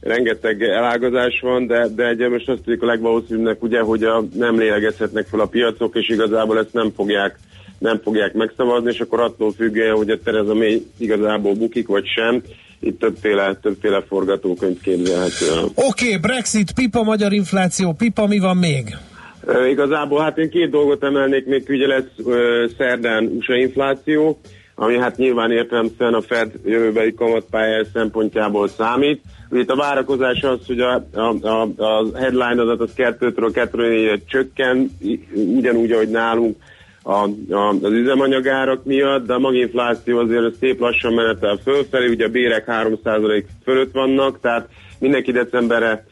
[0.00, 4.58] rengeteg elágazás van, de, de egy most azt tudjuk a legvalószínűbbnek ugye, hogy a, nem
[4.58, 7.38] lélegezhetnek fel a piacok, és igazából ezt nem fogják
[7.78, 12.42] nem fogják megszavazni, és akkor attól függően, hogy a Tereza May igazából bukik, vagy sem,
[12.80, 15.46] itt többféle, többféle forgatókönyv képzelhető.
[15.50, 15.64] el.
[15.64, 18.96] Oké, okay, Brexit, pipa, magyar infláció, pipa, mi van még?
[19.44, 24.40] Ö, Igazából hát én két dolgot emelnék még, ugye lesz ö, szerdán USA infláció,
[24.80, 29.22] ami hát nyilván értelemszerűen a Fed jövőbeli kamatpályája szempontjából számít.
[29.50, 34.22] Ugye itt a várakozás az, hogy a, a, a, a headline adat az 2-től 2
[34.26, 34.90] csökken,
[35.34, 36.56] ugyanúgy, ahogy nálunk
[37.02, 42.26] a, a, az üzemanyagárak miatt, de a maginfláció azért az szép lassan menetel fölfelé, ugye
[42.26, 44.68] a bérek 3% fölött vannak, tehát
[44.98, 46.04] mindenki decemberre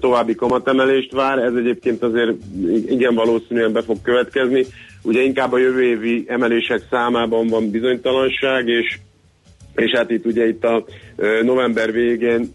[0.00, 2.30] további kamatemelést vár, ez egyébként azért
[2.86, 4.64] igen valószínűen be fog következni.
[5.02, 8.98] Ugye inkább a jövő évi emelések számában van bizonytalanság, és
[9.74, 10.84] és hát itt ugye itt a
[11.42, 12.54] november végén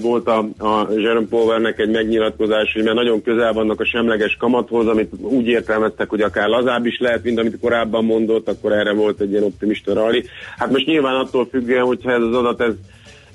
[0.00, 4.86] volt a, a Jerome Powellnek egy megnyilatkozás, hogy mert nagyon közel vannak a semleges kamathoz,
[4.86, 9.20] amit úgy értelmeztek, hogy akár lazább is lehet, mint amit korábban mondott, akkor erre volt
[9.20, 10.24] egy ilyen optimista rally.
[10.56, 12.72] Hát most nyilván attól függően, hogyha ez az adat ez,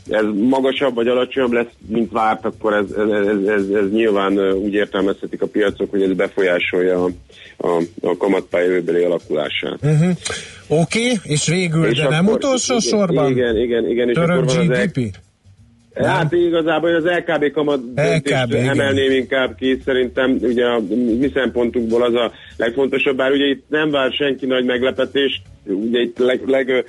[0.10, 4.74] ez magasabb vagy alacsonyabb lesz, mint várt, akkor ez, ez, ez, ez, ez nyilván úgy
[4.74, 7.10] értelmezhetik a piacok, hogy ez befolyásolja a,
[7.58, 9.78] a, a kamatpálya jövőbeli alakulását.
[9.82, 10.12] Uh-huh.
[10.68, 13.32] Oké, okay, és végül, És de nem akkor- utolsó igen, sorban?
[13.32, 14.10] Igen, igen, igen.
[14.10, 15.16] És Török akkor van az GDP?
[15.94, 17.80] Hát igazából az LKB kamat
[18.16, 18.52] igen.
[18.52, 20.80] emelném inkább ki, szerintem ugye a
[21.20, 26.18] mi szempontunkból az a legfontosabb, bár ugye itt nem vár senki nagy meglepetést, ugye itt
[26.18, 26.86] leg, leg,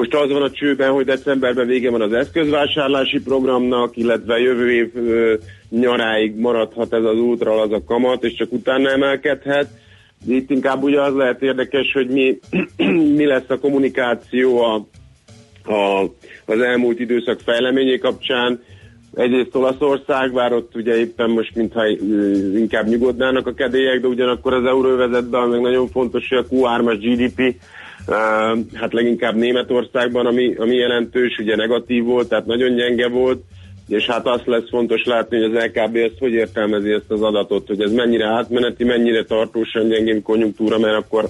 [0.00, 4.90] most az van a csőben, hogy decemberben vége van az eszközvásárlási programnak, illetve jövő év
[4.94, 5.34] ö,
[5.70, 9.68] nyaráig maradhat ez az útra az a kamat, és csak utána emelkedhet.
[10.26, 12.38] Itt inkább ugye az lehet érdekes, hogy mi,
[13.18, 14.74] mi lesz a kommunikáció a,
[15.72, 16.02] a,
[16.44, 18.62] az elmúlt időszak fejleményé kapcsán.
[19.14, 21.86] Egyrészt Olaszország, bár ott ugye éppen most mintha
[22.54, 27.54] inkább nyugodnának a kedélyek, de ugyanakkor az euróvezetben meg nagyon fontos, hogy a Q3-as GDP
[28.74, 33.42] hát leginkább Németországban, ami, ami jelentős, ugye negatív volt, tehát nagyon gyenge volt,
[33.88, 37.66] és hát azt lesz fontos látni, hogy az LKB ezt hogy értelmezi ezt az adatot,
[37.66, 41.28] hogy ez mennyire átmeneti, mennyire tartósan gyengén konjunktúra, mert akkor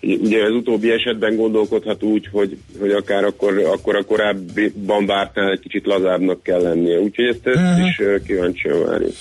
[0.00, 5.60] ugye az utóbbi esetben gondolkodhat úgy, hogy, hogy akár akkor, akkor a korábbiban vártál egy
[5.60, 6.98] kicsit lazábbnak kell lennie.
[6.98, 7.84] Úgyhogy ezt, ezt Mhm.
[7.86, 9.12] is kíváncsian várjuk.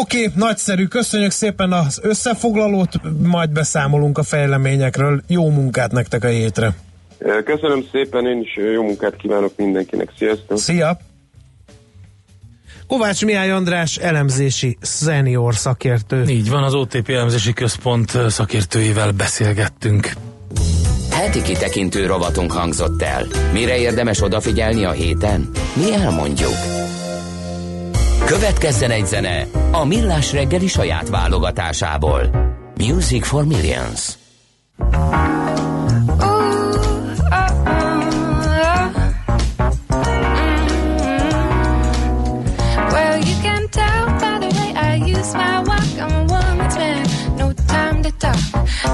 [0.00, 5.20] Oké, okay, nagyszerű, köszönjük szépen az összefoglalót, majd beszámolunk a fejleményekről.
[5.28, 6.74] Jó munkát nektek a hétre.
[7.44, 10.08] Köszönöm szépen, én is jó munkát kívánok mindenkinek.
[10.18, 10.58] Sziasztok!
[10.58, 10.98] Szia!
[12.88, 16.24] Kovács Mihály András elemzési szenior szakértő.
[16.28, 20.12] Így van, az OTP elemzési központ szakértőivel beszélgettünk.
[21.10, 23.26] Heti kitekintő rovatunk hangzott el.
[23.52, 25.50] Mire érdemes odafigyelni a héten?
[25.74, 26.54] Mi elmondjuk.
[28.24, 32.30] Következzen egy zene a Millás reggeli saját válogatásából.
[32.76, 34.12] Music for Millions.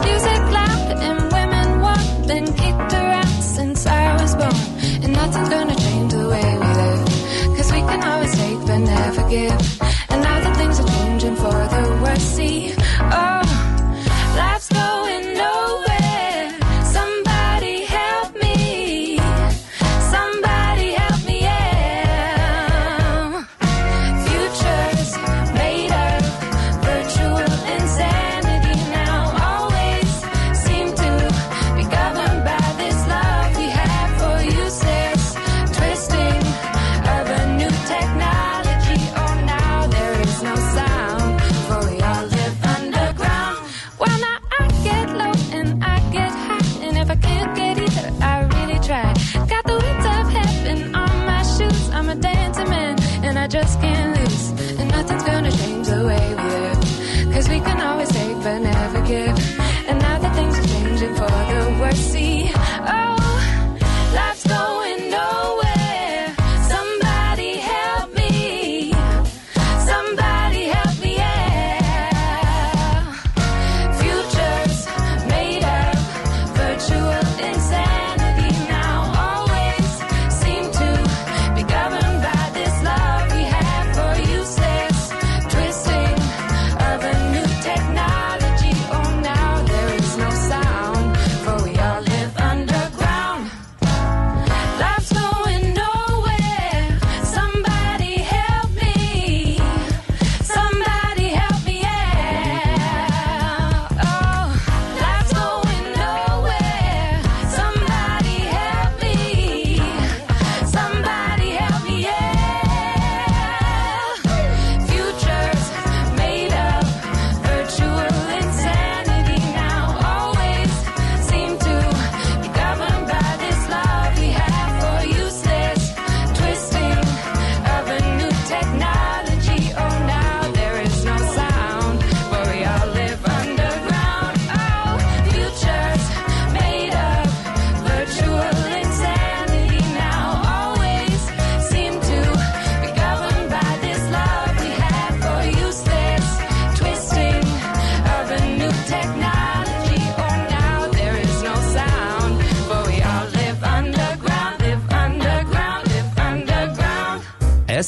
[0.09, 4.55] Music loud and women walk, been kicked around since I was born.
[5.03, 7.57] And nothing's gonna change the way we live.
[7.57, 9.81] Cause we can always take but never give.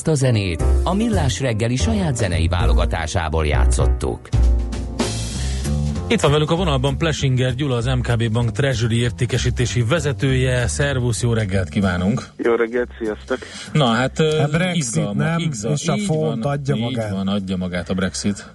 [0.02, 4.28] Ezt a zenét a Millás reggeli saját zenei válogatásából játszottuk.
[6.08, 10.66] Itt van velünk a vonalban Plesinger Gyula, az MKB Bank Treasury értékesítési vezetője.
[10.66, 12.22] Szervusz, jó reggelt kívánunk!
[12.36, 13.38] Jó reggelt, sziasztok!
[13.72, 17.10] Na hát, A Brexit izgalma, nem, igza, és a font van, adja így magát.
[17.10, 18.46] van, adja magát a Brexit.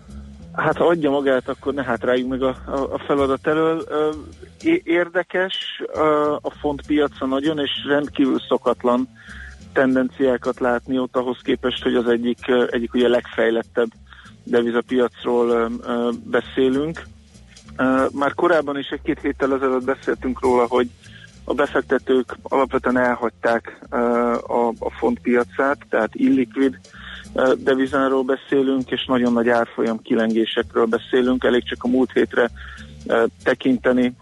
[0.54, 3.84] Hát ha adja magát, akkor ne hátráljunk meg a, a, a feladat elől.
[4.84, 5.56] Érdekes
[6.41, 9.10] a fontpiaca nagyon, és rendkívül szokatlan
[9.78, 13.89] tendenciákat látni ott ahhoz képest, hogy az egyik, egyik ugye legfejlettebb
[14.43, 15.71] devizapiacról
[16.23, 17.03] beszélünk.
[18.11, 20.89] Már korábban is egy-két héttel ezelőtt beszéltünk róla, hogy
[21.43, 23.80] a befektetők alapvetően elhagyták
[24.47, 26.80] a, a fontpiacát, tehát illiquid
[27.34, 31.43] ö, devizáról beszélünk, és nagyon nagy árfolyam kilengésekről beszélünk.
[31.43, 32.49] Elég csak a múlt hétre
[33.43, 34.15] tekinteni.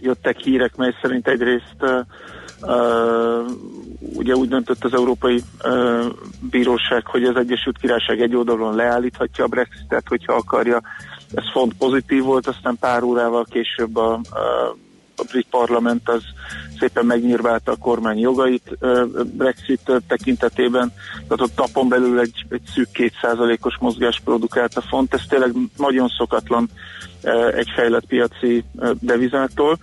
[0.00, 2.06] Jöttek hírek, mely szerint egyrészt
[4.14, 5.42] ugye úgy döntött az Európai
[6.40, 10.82] Bíróság, hogy az Egyesült Királyság egy oldalon leállíthatja a Brexitet, hogyha akarja.
[11.34, 14.20] Ez font pozitív volt, aztán pár órával később a, a
[15.16, 16.22] a brit parlament az
[16.78, 18.78] szépen megnyírválta a kormány jogait
[19.24, 25.22] Brexit tekintetében, tehát ott napon belül egy, egy szűk kétszázalékos mozgás produkált a font, ez
[25.28, 26.68] tényleg nagyon szokatlan
[27.54, 28.64] egy fejlett piaci
[29.00, 29.78] devizától.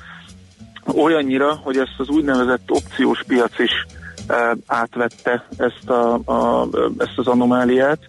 [0.86, 3.86] Olyannyira, hogy ezt az úgynevezett opciós piac is
[4.28, 6.68] ö, átvette ezt, a, a,
[6.98, 8.00] ezt az anomáliát,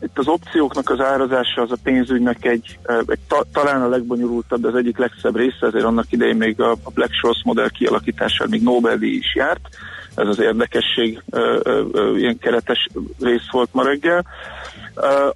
[0.00, 4.60] itt az opcióknak az árazása az a pénzügynek egy, uh, egy ta, talán a legbonyolultabb,
[4.60, 8.48] de az egyik legszebb része, ezért annak idején még a, a Black Scholes modell kialakításán
[8.50, 9.68] még Nobel-díj is járt.
[10.14, 12.88] Ez az érdekesség, uh, ilyen keretes
[13.20, 14.24] rész volt ma reggel.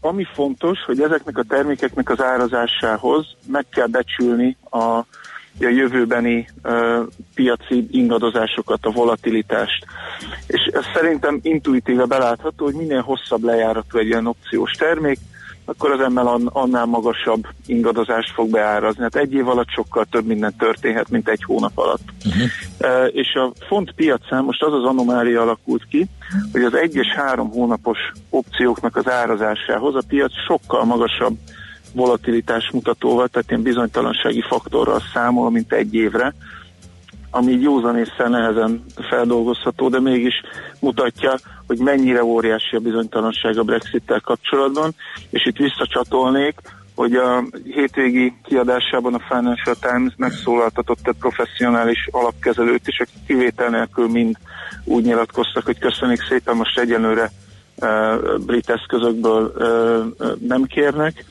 [0.01, 5.01] Ami fontos, hogy ezeknek a termékeknek az árazásához meg kell becsülni a
[5.64, 9.86] a jövőbeni uh, piaci ingadozásokat, a volatilitást.
[10.46, 15.18] És ez szerintem intuitíve belátható, hogy minél hosszabb lejáratú egy ilyen opciós termék,
[15.64, 19.02] akkor az an- annál magasabb ingadozást fog beárazni.
[19.02, 22.02] Hát egy év alatt sokkal több minden történhet, mint egy hónap alatt.
[22.80, 26.06] Uh, és a font piacán most az az anomália alakult ki,
[26.52, 27.98] hogy az egy és három hónapos
[28.30, 31.36] opcióknak az árazásához a piac sokkal magasabb
[31.95, 36.34] volatilitás mutatóval, tehát ilyen bizonytalansági faktorral számol, mint egy évre,
[37.30, 40.34] ami így józanésszel nehezen feldolgozható, de mégis
[40.80, 44.95] mutatja, hogy mennyire óriási a bizonytalanság a Brexit-tel kapcsolatban,
[45.30, 46.61] és itt visszacsatolnék,
[46.95, 54.09] hogy a hétvégi kiadásában a Financial Times megszólaltatott egy professzionális alapkezelőt is, akik kivétel nélkül
[54.09, 54.36] mind
[54.84, 57.30] úgy nyilatkoztak, hogy köszönjük szépen, most egyenlőre
[57.76, 61.24] uh, brit eszközökből uh, nem kérnek,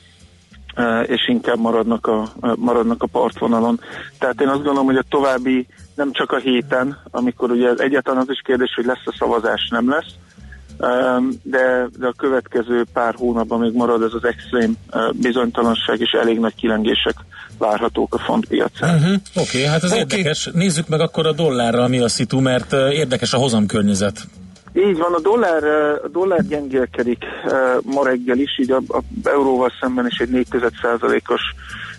[1.06, 3.80] és inkább maradnak a, maradnak a partvonalon.
[4.18, 8.30] Tehát én azt gondolom, hogy a további, nem csak a héten, amikor ugye egyáltalán az
[8.30, 10.14] is kérdés, hogy lesz a szavazás, nem lesz,
[11.42, 14.76] de, de a következő pár hónapban még marad ez az extrém
[15.12, 17.14] bizonytalanság, és elég nagy kilengések
[17.58, 18.94] várhatók a fontpiacán.
[18.94, 19.12] Uh-huh.
[19.34, 20.02] Oké, okay, hát ez Oké.
[20.02, 20.18] okay.
[20.18, 20.50] érdekes.
[20.52, 24.26] Nézzük meg akkor a dollárral mi a szitu, mert érdekes a hozamkörnyezet.
[24.72, 25.64] Így van, a dollár,
[26.04, 27.24] a dollár gyengélkedik
[27.82, 31.40] ma reggel is, így a, a euróval szemben is egy 4%-os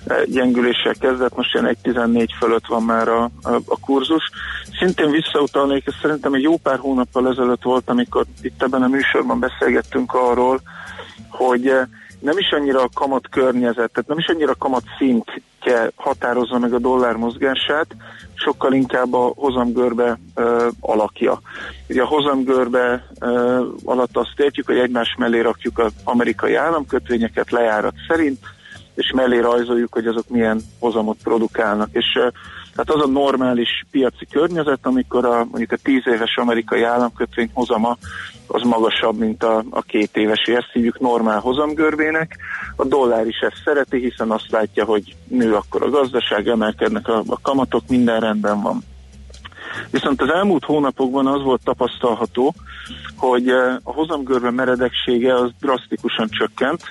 [0.05, 4.29] eh, gyengüléssel kezdett, most ilyen 1,14 fölött van már a, a, a kurzus.
[4.79, 9.39] Szintén visszautalnék, ez szerintem egy jó pár hónappal ezelőtt volt, amikor itt ebben a műsorban
[9.39, 10.61] beszélgettünk arról,
[11.29, 11.73] hogy
[12.19, 16.73] nem is annyira a kamat környezet, tehát nem is annyira a kamat szintje határozza meg
[16.73, 17.87] a dollár mozgását,
[18.33, 21.41] sokkal inkább a hozamgörbe ö, alakja.
[21.89, 27.95] Ugye a hozamgörbe ö, alatt azt értjük, hogy egymás mellé rakjuk az amerikai államkötvényeket lejárat
[28.07, 28.39] szerint,
[28.95, 31.89] és mellé rajzoljuk, hogy azok milyen hozamot produkálnak.
[31.91, 32.27] És ö,
[32.71, 37.97] tehát az a normális piaci környezet, amikor a, mondjuk a 10 éves amerikai államkötvény hozama
[38.47, 40.39] az magasabb, mint a, a két éves.
[40.45, 42.37] Ezt hívjuk normál hozamgörbének.
[42.75, 47.23] A dollár is ezt szereti, hiszen azt látja, hogy nő akkor a gazdaság, emelkednek a,
[47.27, 48.83] a kamatok, minden rendben van.
[49.91, 52.53] Viszont az elmúlt hónapokban az volt tapasztalható,
[53.15, 56.81] hogy eh, a hozamgörbe meredeksége az drasztikusan csökkent.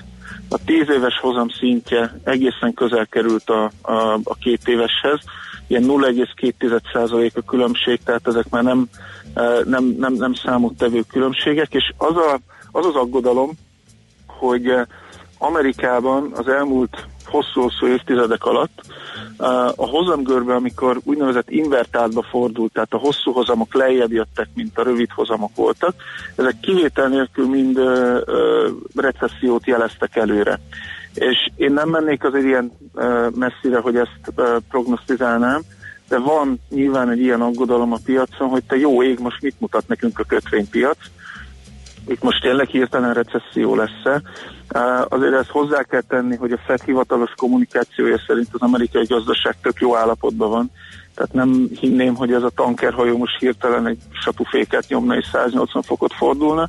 [0.48, 5.20] A 10 éves hozam szintje egészen közel került a, a, a két éveshez,
[5.68, 8.86] ilyen 0,2% a különbség, tehát ezek már nem,
[9.34, 12.38] eh, nem, nem, nem számottevő különbségek, és az, a,
[12.72, 13.50] az az aggodalom,
[14.26, 14.86] hogy eh,
[15.38, 18.80] Amerikában az elmúlt hosszú-hosszú évtizedek alatt
[19.38, 24.82] eh, a hozamgörbe, amikor úgynevezett invertáltba fordult, tehát a hosszú hozamok lejjebb jöttek, mint a
[24.82, 25.94] rövid hozamok voltak,
[26.36, 27.80] ezek kivétel nélkül mind
[28.94, 30.60] recessziót jeleztek előre.
[31.18, 32.72] És én nem mennék azért ilyen
[33.34, 34.20] messzire, hogy ezt
[34.70, 35.60] prognosztizálnám,
[36.08, 39.88] de van nyilván egy ilyen aggodalom a piacon, hogy te jó ég, most mit mutat
[39.88, 40.98] nekünk a kötvénypiac,
[42.08, 44.22] itt most tényleg hirtelen recesszió lesz-e.
[45.08, 49.80] Azért ezt hozzá kell tenni, hogy a Fed hivatalos kommunikációja szerint az amerikai gazdaság tök
[49.80, 50.70] jó állapotban van.
[51.18, 56.12] Tehát nem hinném, hogy ez a tankerhajó most hirtelen egy satuféket nyomna és 180 fokot
[56.12, 56.66] fordulna,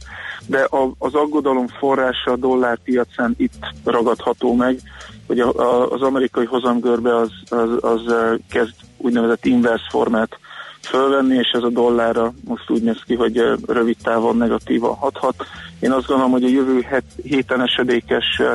[0.47, 4.79] de a, az aggodalom forrása a dollárpiacán itt ragadható meg,
[5.27, 8.13] hogy a, a, az amerikai hozamgörbe az, az, az
[8.49, 10.39] kezd úgynevezett inverse formát
[10.81, 15.45] fölvenni, és ez a dollárra most úgy néz ki, hogy rövid távon negatívan hathat.
[15.79, 18.53] Én azt gondolom, hogy a jövő het, héten esedékes ö,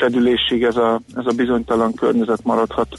[0.00, 2.98] fedülésig ez a, ez a bizonytalan környezet maradhat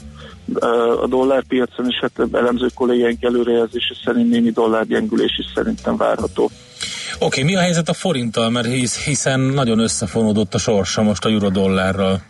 [1.02, 6.44] a dollárpiacon, és hát elemző kollégáink előrejelzése szerint némi dollárgyengülés is szerintem várható.
[6.44, 11.24] Oké, okay, mi a helyzet a forinttal, mert hisz, hiszen nagyon összefonódott a sorsa most
[11.24, 12.20] a eurodollárral.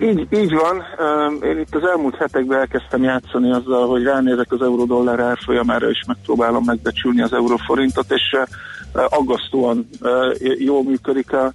[0.00, 0.82] Így, így van.
[1.42, 6.64] Én itt az elmúlt hetekben elkezdtem játszani azzal, hogy ránézek az euró-dollár árfolyamára, és megpróbálom
[6.64, 8.36] megbecsülni az euróforintot, és
[8.92, 9.88] aggasztóan
[10.58, 11.52] jól működik a,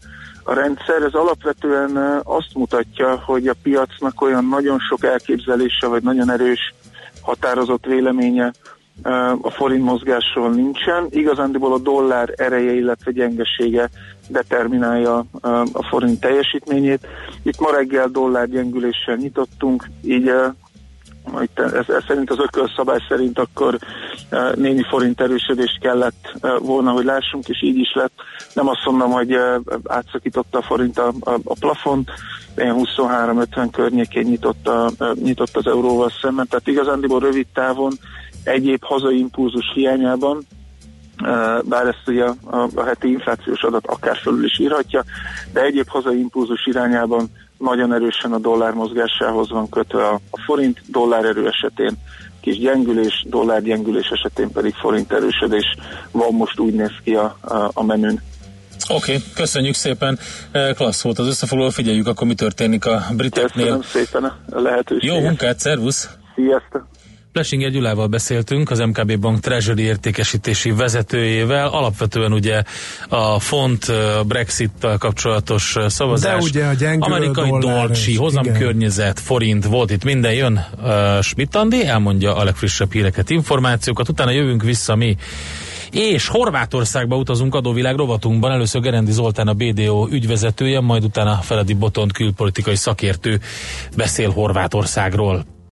[0.50, 1.02] a rendszer.
[1.02, 6.74] Ez alapvetően azt mutatja, hogy a piacnak olyan nagyon sok elképzelése, vagy nagyon erős
[7.22, 8.54] határozott véleménye
[9.42, 11.08] a forint mozgásról nincsen.
[11.10, 13.90] Igazándiból a dollár ereje, illetve gyengesége
[14.28, 15.26] determinálja
[15.74, 17.08] a forint teljesítményét.
[17.44, 20.32] Itt ma reggel dollár gyengüléssel nyitottunk, így
[21.42, 23.78] itt ez, ez szerint az ökölszabály szerint akkor
[24.32, 28.14] uh, némi forint erősödést kellett uh, volna, hogy lássunk, és így is lett.
[28.54, 29.38] Nem azt mondom, hogy
[29.84, 32.12] átszakította a forint a, a, a plafont,
[32.58, 37.94] ilyen 23-50 környékén nyitott, a, uh, nyitott az euróval szemben, tehát igazándiból rövid távon
[38.44, 40.48] egyéb hazai impulzus hiányában
[41.64, 45.04] bár ezt ugye a, a heti inflációs adat akár fölül is írhatja,
[45.54, 47.30] de egyéb hazai impulzus irányában
[47.60, 51.98] nagyon erősen a dollár mozgásához van kötve a, forint, dollár erő esetén
[52.42, 55.66] kis gyengülés, dollár gyengülés esetén pedig forint erősödés
[56.12, 58.22] van most úgy néz ki a, a, a menün.
[58.90, 60.20] Oké, okay, köszönjük szépen.
[60.52, 63.66] Eh, Klassz volt az összefoglaló, figyeljük akkor mi történik a briteknél.
[63.66, 65.16] Köszönöm szépen a lehetőséget.
[65.16, 66.10] Jó munkát, szervusz!
[66.36, 66.88] Sziasztok!
[67.40, 71.68] Plesinger Gyulával beszéltünk, az MKB Bank Treasury értékesítési vezetőjével.
[71.68, 72.64] Alapvetően ugye
[73.10, 76.44] a font a brexit kapcsolatos szavazás.
[76.44, 80.66] De ugye a gyengülő Amerikai dolcsi, hozamkörnyezet, forint, volt itt minden jön.
[80.82, 85.18] Uh, Schmidt-Andi elmondja a legfrissebb híreket, információkat, utána jövünk vissza mi
[85.92, 88.52] és Horvátországba utazunk adóvilág rovatunkban.
[88.52, 93.40] Először Gerendi Zoltán a BDO ügyvezetője, majd utána Feledi Botont külpolitikai szakértő
[93.96, 95.46] beszél Horvátországról.